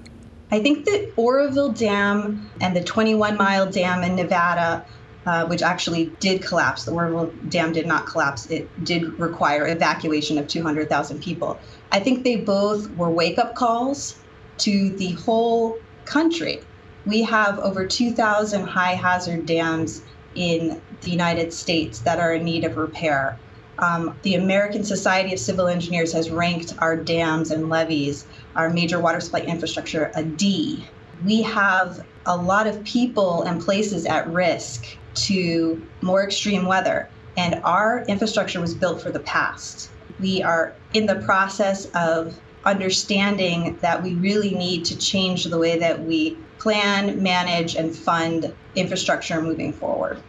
I 0.51 0.59
think 0.59 0.83
that 0.83 1.13
Oroville 1.15 1.71
Dam 1.71 2.49
and 2.59 2.75
the 2.75 2.83
21 2.83 3.37
mile 3.37 3.71
dam 3.71 4.03
in 4.03 4.17
Nevada, 4.17 4.85
uh, 5.25 5.45
which 5.45 5.61
actually 5.61 6.07
did 6.19 6.43
collapse, 6.43 6.83
the 6.83 6.91
Oroville 6.91 7.31
Dam 7.47 7.71
did 7.71 7.87
not 7.87 8.05
collapse, 8.05 8.47
it 8.47 8.67
did 8.83 9.17
require 9.17 9.65
evacuation 9.65 10.37
of 10.37 10.49
200,000 10.49 11.21
people. 11.21 11.57
I 11.93 12.01
think 12.01 12.25
they 12.25 12.35
both 12.35 12.91
were 12.97 13.09
wake 13.09 13.39
up 13.39 13.55
calls 13.55 14.19
to 14.57 14.89
the 14.97 15.11
whole 15.11 15.77
country. 16.03 16.59
We 17.05 17.21
have 17.21 17.57
over 17.59 17.87
2,000 17.87 18.67
high 18.67 18.95
hazard 18.95 19.45
dams 19.45 20.01
in 20.35 20.81
the 21.01 21.11
United 21.11 21.53
States 21.53 21.99
that 21.99 22.19
are 22.19 22.33
in 22.33 22.43
need 22.43 22.63
of 22.63 22.77
repair. 22.77 23.37
Um, 23.79 24.15
the 24.21 24.35
American 24.35 24.83
Society 24.83 25.33
of 25.33 25.39
Civil 25.39 25.67
Engineers 25.67 26.13
has 26.13 26.29
ranked 26.29 26.73
our 26.79 26.95
dams 26.95 27.51
and 27.51 27.69
levees, 27.69 28.25
our 28.55 28.69
major 28.69 28.99
water 28.99 29.19
supply 29.19 29.41
infrastructure, 29.41 30.11
a 30.15 30.23
D. 30.23 30.85
We 31.25 31.41
have 31.41 32.05
a 32.25 32.37
lot 32.37 32.67
of 32.67 32.83
people 32.83 33.43
and 33.43 33.61
places 33.61 34.05
at 34.05 34.27
risk 34.27 34.85
to 35.13 35.81
more 36.01 36.23
extreme 36.23 36.65
weather, 36.65 37.09
and 37.37 37.61
our 37.63 38.03
infrastructure 38.07 38.61
was 38.61 38.75
built 38.75 39.01
for 39.01 39.09
the 39.09 39.19
past. 39.21 39.89
We 40.19 40.43
are 40.43 40.75
in 40.93 41.07
the 41.07 41.15
process 41.15 41.85
of 41.95 42.39
understanding 42.65 43.77
that 43.81 44.03
we 44.03 44.13
really 44.15 44.53
need 44.53 44.85
to 44.85 44.97
change 44.97 45.45
the 45.45 45.57
way 45.57 45.79
that 45.79 46.03
we 46.03 46.37
plan, 46.59 47.21
manage, 47.23 47.75
and 47.75 47.95
fund 47.95 48.53
infrastructure 48.75 49.41
moving 49.41 49.73
forward. 49.73 50.21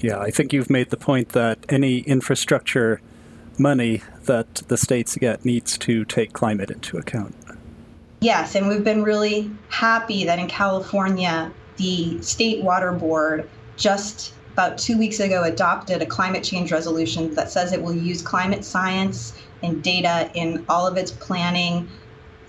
Yeah, 0.00 0.18
I 0.18 0.30
think 0.30 0.52
you've 0.52 0.70
made 0.70 0.90
the 0.90 0.96
point 0.96 1.30
that 1.30 1.58
any 1.68 1.98
infrastructure 2.00 3.00
money 3.58 4.02
that 4.24 4.54
the 4.68 4.76
states 4.76 5.16
get 5.16 5.44
needs 5.44 5.76
to 5.78 6.04
take 6.04 6.32
climate 6.32 6.70
into 6.70 6.96
account. 6.96 7.34
Yes, 8.20 8.54
and 8.54 8.68
we've 8.68 8.84
been 8.84 9.02
really 9.02 9.50
happy 9.68 10.24
that 10.24 10.38
in 10.38 10.48
California, 10.48 11.52
the 11.76 12.20
State 12.22 12.62
Water 12.62 12.92
Board 12.92 13.48
just 13.76 14.34
about 14.52 14.76
two 14.76 14.98
weeks 14.98 15.20
ago 15.20 15.44
adopted 15.44 16.02
a 16.02 16.06
climate 16.06 16.42
change 16.42 16.72
resolution 16.72 17.32
that 17.34 17.50
says 17.50 17.72
it 17.72 17.80
will 17.80 17.94
use 17.94 18.20
climate 18.20 18.64
science 18.64 19.40
and 19.62 19.82
data 19.84 20.30
in 20.34 20.64
all 20.68 20.86
of 20.86 20.96
its 20.96 21.12
planning 21.12 21.88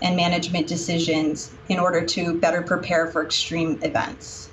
and 0.02 0.16
management 0.16 0.66
decisions 0.66 1.52
in 1.68 1.78
order 1.78 2.04
to 2.04 2.38
better 2.40 2.62
prepare 2.62 3.06
for 3.08 3.24
extreme 3.24 3.78
events. 3.82 4.49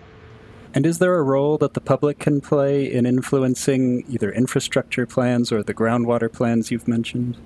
And 0.73 0.85
is 0.85 0.99
there 0.99 1.15
a 1.15 1.23
role 1.23 1.57
that 1.57 1.73
the 1.73 1.81
public 1.81 2.19
can 2.19 2.41
play 2.41 2.91
in 2.91 3.05
influencing 3.05 4.03
either 4.09 4.31
infrastructure 4.31 5.05
plans 5.05 5.51
or 5.51 5.63
the 5.63 5.73
groundwater 5.73 6.31
plans 6.31 6.71
you've 6.71 6.87
mentioned? 6.87 7.37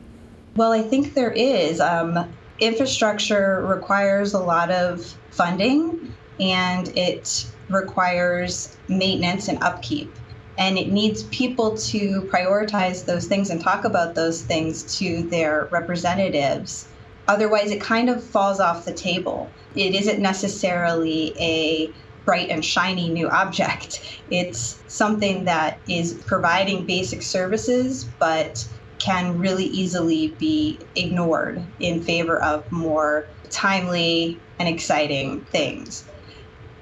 Well, 0.56 0.72
I 0.72 0.82
think 0.82 1.14
there 1.14 1.32
is. 1.32 1.80
Um, 1.80 2.30
infrastructure 2.60 3.66
requires 3.66 4.34
a 4.34 4.40
lot 4.40 4.72
of 4.72 5.06
funding 5.30 6.14
and 6.40 6.90
it 6.98 7.46
requires 7.70 8.78
maintenance 8.88 9.48
and 9.48 9.62
upkeep. 9.64 10.14
And 10.58 10.78
it 10.78 10.92
needs 10.92 11.24
people 11.24 11.78
to 11.78 12.22
prioritize 12.24 13.06
those 13.06 13.26
things 13.26 13.50
and 13.50 13.62
talk 13.62 13.86
about 13.86 14.16
those 14.16 14.42
things 14.42 14.98
to 15.00 15.24
their 15.24 15.66
representatives. 15.72 16.88
Otherwise, 17.28 17.72
it 17.72 17.80
kind 17.80 18.10
of 18.10 18.24
falls 18.24 18.60
off 18.60 18.86
the 18.86 18.94
table. 18.94 19.50
It 19.76 19.96
isn't 19.96 20.20
necessarily 20.20 21.34
a 21.40 21.92
bright 22.26 22.50
and 22.50 22.64
shiny 22.64 23.10
new 23.10 23.30
object. 23.30 24.00
It's 24.30 24.82
something 24.88 25.46
that 25.46 25.80
is 25.88 26.14
providing 26.26 26.86
basic 26.86 27.22
services, 27.22 28.06
but 28.20 28.66
can 29.00 29.38
really 29.40 29.66
easily 29.66 30.30
be 30.40 30.80
ignored 30.96 31.62
in 31.80 32.04
favor 32.04 32.42
of 32.42 32.72
more 32.72 33.26
timely 33.50 34.40
and 34.60 34.70
exciting 34.70 35.42
things. 35.46 36.04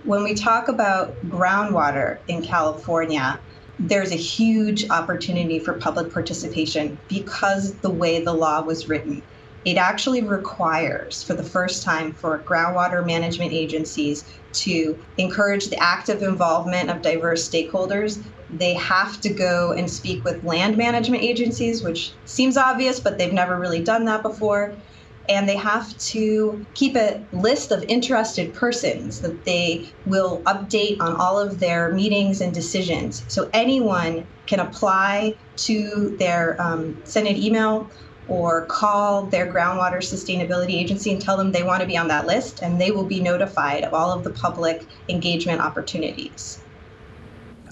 When 0.04 0.24
we 0.24 0.34
talk 0.34 0.68
about 0.68 1.16
groundwater 1.30 2.20
in 2.28 2.44
California, 2.44 3.40
there's 3.80 4.12
a 4.12 4.18
huge 4.18 4.90
opportunity 4.90 5.60
for 5.60 5.74
public 5.74 6.12
participation 6.14 6.98
because 7.08 7.74
the 7.80 7.90
way 7.90 8.24
the 8.24 8.34
law 8.34 8.62
was 8.62 8.90
written 8.90 9.24
it 9.66 9.78
actually 9.78 10.22
requires, 10.22 11.22
for 11.22 11.34
the 11.34 11.44
first 11.44 11.84
time, 11.84 12.14
for 12.14 12.40
groundwater 12.40 13.06
management 13.06 13.52
agencies 13.52 14.24
to 14.54 14.98
encourage 15.18 15.68
the 15.68 15.78
active 15.78 16.24
involvement 16.24 16.90
of 16.90 17.02
diverse 17.02 17.48
stakeholders. 17.48 18.24
They 18.50 18.74
have 18.76 19.20
to 19.22 19.30
go 19.30 19.74
and 19.74 19.90
speak 19.90 20.24
with 20.24 20.44
land 20.44 20.78
management 20.78 21.24
agencies, 21.24 21.84
which 21.84 22.14
seems 22.26 22.58
obvious, 22.58 23.00
but 23.00 23.18
they've 23.18 23.34
never 23.34 23.60
really 23.60 23.84
done 23.84 24.06
that 24.06 24.24
before. 24.24 24.74
And 25.28 25.48
they 25.48 25.58
have 25.58 25.96
to 25.98 26.66
keep 26.74 26.96
a 26.96 27.22
list 27.32 27.72
of 27.72 27.84
interested 27.84 28.52
persons 28.54 29.22
that 29.22 29.46
they 29.46 29.94
will 30.08 30.42
update 30.48 31.00
on 31.00 31.16
all 31.18 31.38
of 31.38 31.60
their 31.60 31.94
meetings 31.94 32.42
and 32.42 32.52
decisions. 32.52 33.24
So 33.28 33.48
anyone 33.54 34.26
can 34.48 34.60
apply 34.60 35.36
to 35.58 36.16
their 36.18 36.60
um, 36.60 37.00
send 37.04 37.28
an 37.28 37.36
email 37.36 37.92
or 38.30 38.66
call 38.66 39.24
their 39.24 39.52
groundwater 39.52 39.98
sustainability 39.98 40.76
agency 40.76 41.12
and 41.12 41.22
tell 41.22 41.36
them 41.36 41.52
they 41.52 41.64
want 41.64 41.82
to 41.82 41.88
be 41.88 41.98
on 41.98 42.08
that 42.08 42.26
list, 42.26 42.62
and 42.62 42.80
they 42.80 42.92
will 42.92 43.06
be 43.06 43.20
notified 43.20 43.84
of 43.84 43.94
all 43.94 44.12
of 44.12 44.24
the 44.24 44.30
public 44.30 44.86
engagement 45.10 45.60
opportunities. 45.62 46.62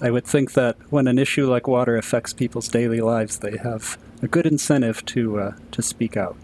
I 0.00 0.10
would 0.10 0.24
think 0.24 0.52
that 0.52 0.76
when 0.90 1.08
an 1.08 1.18
issue 1.18 1.50
like 1.50 1.66
water 1.66 1.96
affects 1.96 2.32
people's 2.32 2.68
daily 2.68 3.00
lives, 3.00 3.38
they 3.38 3.56
have 3.56 3.98
a 4.22 4.28
good 4.28 4.46
incentive 4.46 5.04
to 5.06 5.40
uh, 5.40 5.52
to 5.72 5.82
speak 5.82 6.16
out. 6.16 6.36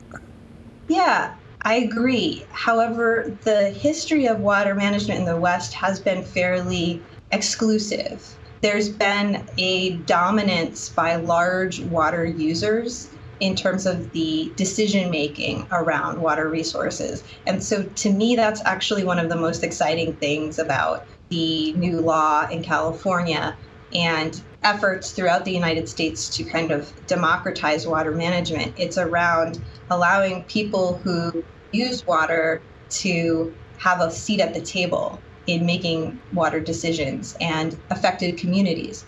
Yeah, 0.88 1.34
I 1.62 1.74
agree. 1.76 2.44
However, 2.50 3.36
the 3.42 3.70
history 3.70 4.26
of 4.26 4.40
water 4.40 4.74
management 4.74 5.20
in 5.20 5.26
the 5.26 5.36
West 5.36 5.72
has 5.74 6.00
been 6.00 6.22
fairly 6.22 7.00
exclusive. 7.32 8.36
There's 8.60 8.88
been 8.88 9.46
a 9.58 9.96
dominance 9.98 10.88
by 10.88 11.16
large 11.16 11.80
water 11.80 12.24
users 12.24 13.08
in 13.40 13.56
terms 13.56 13.86
of 13.86 14.12
the 14.12 14.52
decision 14.56 15.10
making 15.10 15.66
around 15.70 16.20
water 16.20 16.48
resources. 16.48 17.24
And 17.46 17.62
so 17.62 17.84
to 17.84 18.12
me, 18.12 18.36
that's 18.36 18.62
actually 18.64 19.04
one 19.04 19.18
of 19.18 19.28
the 19.28 19.36
most 19.36 19.62
exciting 19.62 20.16
things 20.16 20.58
about 20.58 21.06
the 21.30 21.72
new 21.74 22.00
law 22.00 22.46
in 22.48 22.62
California 22.62 23.56
and 23.92 24.42
efforts 24.62 25.12
throughout 25.12 25.44
the 25.44 25.52
United 25.52 25.88
States 25.88 26.28
to 26.30 26.44
kind 26.44 26.70
of 26.70 26.92
democratize 27.06 27.86
water 27.86 28.12
management. 28.12 28.74
It's 28.76 28.98
around 28.98 29.62
allowing 29.90 30.44
people 30.44 30.98
who 31.04 31.44
use 31.70 32.04
water 32.06 32.62
to 32.88 33.54
have 33.78 34.00
a 34.00 34.10
seat 34.10 34.40
at 34.40 34.54
the 34.54 34.62
table 34.62 35.22
in 35.46 35.66
making 35.66 36.20
water 36.32 36.60
decisions 36.60 37.36
and 37.40 37.78
affected 37.90 38.38
communities. 38.38 39.04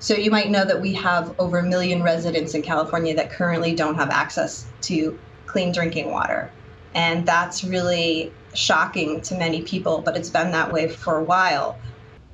So 0.00 0.14
you 0.14 0.30
might 0.30 0.50
know 0.50 0.64
that 0.64 0.80
we 0.80 0.94
have 0.94 1.38
over 1.38 1.58
a 1.58 1.62
million 1.62 2.02
residents 2.02 2.54
in 2.54 2.62
California 2.62 3.14
that 3.16 3.30
currently 3.30 3.74
don't 3.74 3.96
have 3.96 4.08
access 4.08 4.66
to 4.82 5.18
clean 5.44 5.72
drinking 5.72 6.10
water. 6.10 6.50
And 6.94 7.26
that's 7.26 7.64
really 7.64 8.32
shocking 8.54 9.20
to 9.20 9.34
many 9.34 9.60
people, 9.60 10.00
but 10.00 10.16
it's 10.16 10.30
been 10.30 10.52
that 10.52 10.72
way 10.72 10.88
for 10.88 11.18
a 11.18 11.22
while. 11.22 11.78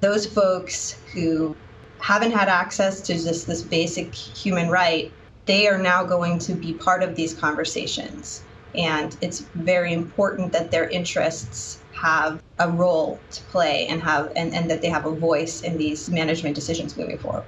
Those 0.01 0.27
folks 0.27 0.93
who 1.13 1.57
haven't 1.99 2.31
had 2.31 2.49
access 2.49 3.01
to 3.01 3.15
just 3.15 3.49
this 3.49 3.63
basic 3.63 4.15
human 4.15 4.69
right, 4.69 5.13
they 5.47 5.67
are 5.67 5.79
now 5.79 6.05
going 6.05 6.39
to 6.39 6.55
be 6.55 6.73
part 6.73 7.03
of 7.03 7.17
these 7.17 7.35
conversations. 7.35 8.45
And 8.77 9.17
it's 9.21 9.41
very 9.57 9.93
important 9.93 10.53
that 10.53 10.71
their 10.71 10.89
interests 10.89 11.81
have 11.93 12.41
a 12.61 12.71
role 12.71 13.19
to 13.33 13.43
play 13.45 13.89
and 13.89 14.01
have 14.03 14.31
and, 14.37 14.55
and 14.55 14.71
that 14.71 14.83
they 14.83 14.89
have 14.89 15.07
a 15.07 15.11
voice 15.11 15.63
in 15.63 15.79
these 15.79 16.09
management 16.09 16.55
decisions 16.55 16.97
moving 16.97 17.19
forward. 17.19 17.45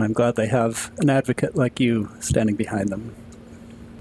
And 0.00 0.06
I'm 0.06 0.14
glad 0.14 0.36
they 0.36 0.46
have 0.46 0.90
an 0.96 1.10
advocate 1.10 1.56
like 1.56 1.78
you 1.78 2.08
standing 2.20 2.56
behind 2.56 2.88
them. 2.88 3.14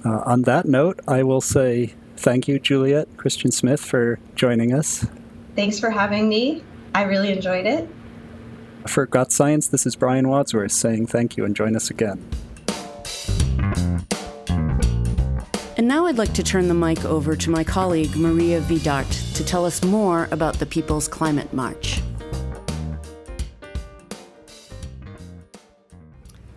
Uh, 0.05 0.21
on 0.25 0.43
that 0.43 0.65
note, 0.65 1.01
I 1.09 1.23
will 1.23 1.41
say 1.41 1.93
thank 2.15 2.47
you, 2.47 2.57
Juliet 2.57 3.09
Christian 3.17 3.51
Smith, 3.51 3.81
for 3.81 4.17
joining 4.33 4.73
us. 4.73 5.05
Thanks 5.57 5.77
for 5.77 5.89
having 5.89 6.29
me. 6.29 6.63
I 6.95 7.01
really 7.01 7.33
enjoyed 7.33 7.65
it. 7.65 7.89
For 8.87 9.07
Got 9.07 9.33
Science, 9.33 9.67
this 9.67 9.85
is 9.85 9.97
Brian 9.97 10.29
Wadsworth 10.29 10.71
saying 10.71 11.07
thank 11.07 11.35
you 11.35 11.43
and 11.43 11.53
join 11.53 11.75
us 11.75 11.89
again. 11.89 12.25
And 15.75 15.85
now 15.85 16.05
I'd 16.05 16.17
like 16.17 16.33
to 16.35 16.43
turn 16.43 16.69
the 16.69 16.73
mic 16.73 17.03
over 17.03 17.35
to 17.35 17.49
my 17.49 17.65
colleague 17.65 18.15
Maria 18.15 18.61
Vidart 18.61 19.35
to 19.35 19.43
tell 19.43 19.65
us 19.65 19.83
more 19.83 20.29
about 20.31 20.59
the 20.59 20.65
People's 20.65 21.09
Climate 21.09 21.53
March. 21.53 21.99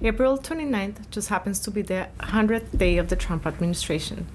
April 0.04 0.36
29th 0.36 1.08
just 1.10 1.28
happens 1.28 1.60
to 1.60 1.70
be 1.70 1.80
the 1.80 2.08
100th 2.18 2.76
day 2.76 2.98
of 2.98 3.06
the 3.06 3.14
Trump 3.14 3.46
administration. 3.46 4.26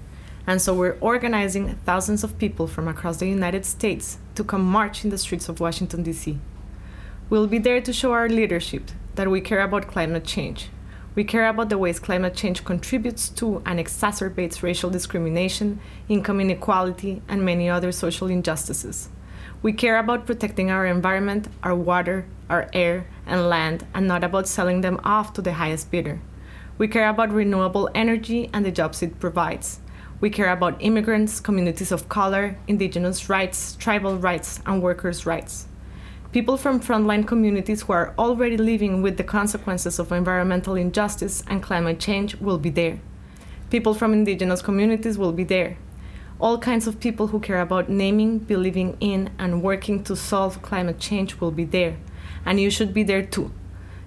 And 0.46 0.62
so 0.62 0.72
we're 0.72 0.96
organizing 1.02 1.74
thousands 1.84 2.24
of 2.24 2.38
people 2.38 2.66
from 2.66 2.88
across 2.88 3.18
the 3.18 3.28
United 3.28 3.66
States 3.66 4.16
to 4.36 4.42
come 4.42 4.64
march 4.64 5.04
in 5.04 5.10
the 5.10 5.18
streets 5.18 5.46
of 5.46 5.60
Washington, 5.60 6.02
D.C. 6.02 6.38
We'll 7.28 7.46
be 7.46 7.58
there 7.58 7.82
to 7.82 7.92
show 7.92 8.12
our 8.12 8.30
leadership 8.30 8.90
that 9.16 9.30
we 9.30 9.42
care 9.42 9.60
about 9.60 9.88
climate 9.88 10.24
change. 10.24 10.70
We 11.14 11.22
care 11.22 11.46
about 11.46 11.68
the 11.68 11.76
ways 11.76 12.00
climate 12.00 12.34
change 12.34 12.64
contributes 12.64 13.28
to 13.30 13.62
and 13.66 13.78
exacerbates 13.78 14.62
racial 14.62 14.88
discrimination, 14.88 15.80
income 16.08 16.40
inequality, 16.40 17.20
and 17.28 17.44
many 17.44 17.68
other 17.68 17.92
social 17.92 18.28
injustices. 18.28 19.10
We 19.60 19.74
care 19.74 19.98
about 19.98 20.24
protecting 20.24 20.70
our 20.70 20.86
environment, 20.86 21.48
our 21.62 21.74
water, 21.74 22.24
our 22.48 22.68
air, 22.72 23.06
and 23.26 23.48
land, 23.48 23.86
and 23.94 24.06
not 24.06 24.24
about 24.24 24.48
selling 24.48 24.80
them 24.80 25.00
off 25.04 25.32
to 25.34 25.42
the 25.42 25.54
highest 25.54 25.90
bidder. 25.90 26.20
We 26.78 26.88
care 26.88 27.08
about 27.08 27.32
renewable 27.32 27.90
energy 27.94 28.50
and 28.52 28.64
the 28.64 28.70
jobs 28.70 29.02
it 29.02 29.18
provides. 29.20 29.80
We 30.20 30.30
care 30.30 30.50
about 30.50 30.82
immigrants, 30.82 31.40
communities 31.40 31.92
of 31.92 32.08
color, 32.08 32.56
indigenous 32.66 33.28
rights, 33.28 33.76
tribal 33.76 34.16
rights, 34.16 34.60
and 34.66 34.82
workers' 34.82 35.26
rights. 35.26 35.66
People 36.32 36.56
from 36.56 36.80
frontline 36.80 37.26
communities 37.26 37.82
who 37.82 37.92
are 37.92 38.14
already 38.18 38.56
living 38.56 39.02
with 39.02 39.16
the 39.16 39.24
consequences 39.24 39.98
of 39.98 40.12
environmental 40.12 40.74
injustice 40.74 41.42
and 41.46 41.62
climate 41.62 41.98
change 41.98 42.36
will 42.36 42.58
be 42.58 42.70
there. 42.70 43.00
People 43.70 43.94
from 43.94 44.12
indigenous 44.12 44.62
communities 44.62 45.18
will 45.18 45.32
be 45.32 45.44
there 45.44 45.78
all 46.40 46.58
kinds 46.58 46.86
of 46.86 47.00
people 47.00 47.28
who 47.28 47.40
care 47.40 47.60
about 47.60 47.88
naming, 47.88 48.38
believing 48.38 48.96
in, 49.00 49.30
and 49.38 49.62
working 49.62 50.04
to 50.04 50.14
solve 50.14 50.62
climate 50.62 50.98
change 50.98 51.40
will 51.40 51.50
be 51.50 51.64
there, 51.64 51.96
and 52.44 52.60
you 52.60 52.70
should 52.70 52.92
be 52.92 53.02
there 53.02 53.22
too. 53.22 53.50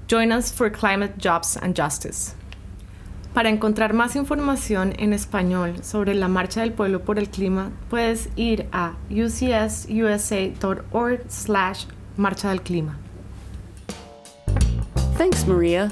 Join 0.08 0.32
us 0.32 0.52
for 0.52 0.70
Climate, 0.70 1.18
Jobs, 1.18 1.56
and 1.56 1.76
Justice. 1.76 2.36
Para 3.34 3.50
encontrar 3.50 3.94
más 3.94 4.16
información 4.18 4.94
en 5.00 5.14
español 5.14 5.84
sobre 5.86 6.14
la 6.14 6.28
Marcha 6.28 6.60
del 6.62 6.74
Pueblo 6.74 7.00
por 7.00 7.18
el 7.18 7.30
Clima, 7.30 7.72
puedes 7.90 8.28
ir 8.36 8.68
a 8.74 8.96
ucsusa.org 9.10 10.52
slash 11.30 11.86
Marcha 12.18 12.50
del 12.50 12.62
Clima. 12.62 12.98
Thanks, 15.18 15.46
Maria. 15.48 15.92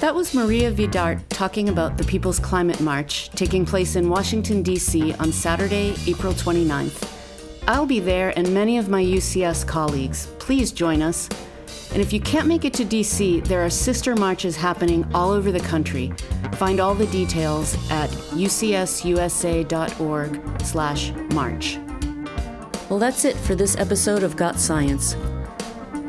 That 0.00 0.14
was 0.14 0.34
Maria 0.34 0.70
Vidart 0.70 1.22
talking 1.30 1.70
about 1.70 1.96
the 1.96 2.04
People's 2.04 2.38
Climate 2.38 2.80
March 2.82 3.30
taking 3.30 3.64
place 3.64 3.96
in 3.96 4.10
Washington, 4.10 4.62
D.C. 4.62 5.14
on 5.14 5.32
Saturday, 5.32 5.94
April 6.06 6.34
29th. 6.34 7.13
I'll 7.66 7.86
be 7.86 8.00
there 8.00 8.32
and 8.36 8.52
many 8.52 8.78
of 8.78 8.88
my 8.88 9.02
UCS 9.02 9.66
colleagues. 9.66 10.26
Please 10.38 10.72
join 10.72 11.02
us. 11.02 11.28
And 11.92 12.02
if 12.02 12.12
you 12.12 12.20
can't 12.20 12.46
make 12.46 12.64
it 12.64 12.74
to 12.74 12.84
D.C., 12.84 13.40
there 13.40 13.64
are 13.64 13.70
sister 13.70 14.14
marches 14.16 14.56
happening 14.56 15.06
all 15.14 15.30
over 15.30 15.52
the 15.52 15.60
country. 15.60 16.12
Find 16.54 16.80
all 16.80 16.94
the 16.94 17.06
details 17.06 17.74
at 17.90 18.10
ucsusa.org 18.30 19.60
slash 20.62 21.12
march. 21.32 21.78
Well, 22.90 22.98
that's 22.98 23.24
it 23.24 23.36
for 23.36 23.54
this 23.54 23.76
episode 23.76 24.22
of 24.22 24.36
Got 24.36 24.58
Science. 24.58 25.16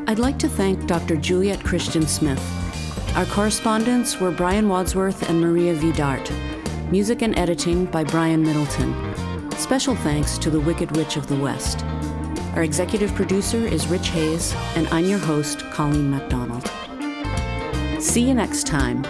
I'd 0.06 0.18
like 0.18 0.38
to 0.40 0.48
thank 0.48 0.86
Dr. 0.86 1.16
Juliet 1.16 1.64
Christian 1.64 2.06
Smith 2.06 2.40
our 3.16 3.24
correspondents 3.24 4.20
were 4.20 4.30
Brian 4.30 4.68
Wadsworth 4.68 5.30
and 5.30 5.40
Maria 5.40 5.74
Vidart. 5.74 6.30
Music 6.92 7.22
and 7.22 7.36
editing 7.38 7.86
by 7.86 8.04
Brian 8.04 8.42
Middleton. 8.42 9.05
Special 9.58 9.96
thanks 9.96 10.38
to 10.38 10.50
the 10.50 10.60
Wicked 10.60 10.96
Witch 10.96 11.16
of 11.16 11.26
the 11.26 11.36
West. 11.36 11.84
Our 12.54 12.62
executive 12.62 13.14
producer 13.14 13.58
is 13.58 13.86
Rich 13.88 14.08
Hayes, 14.08 14.54
and 14.76 14.86
I'm 14.88 15.06
your 15.06 15.18
host, 15.18 15.60
Colleen 15.70 16.10
MacDonald. 16.10 16.70
See 18.00 18.22
you 18.22 18.34
next 18.34 18.66
time 18.66 19.04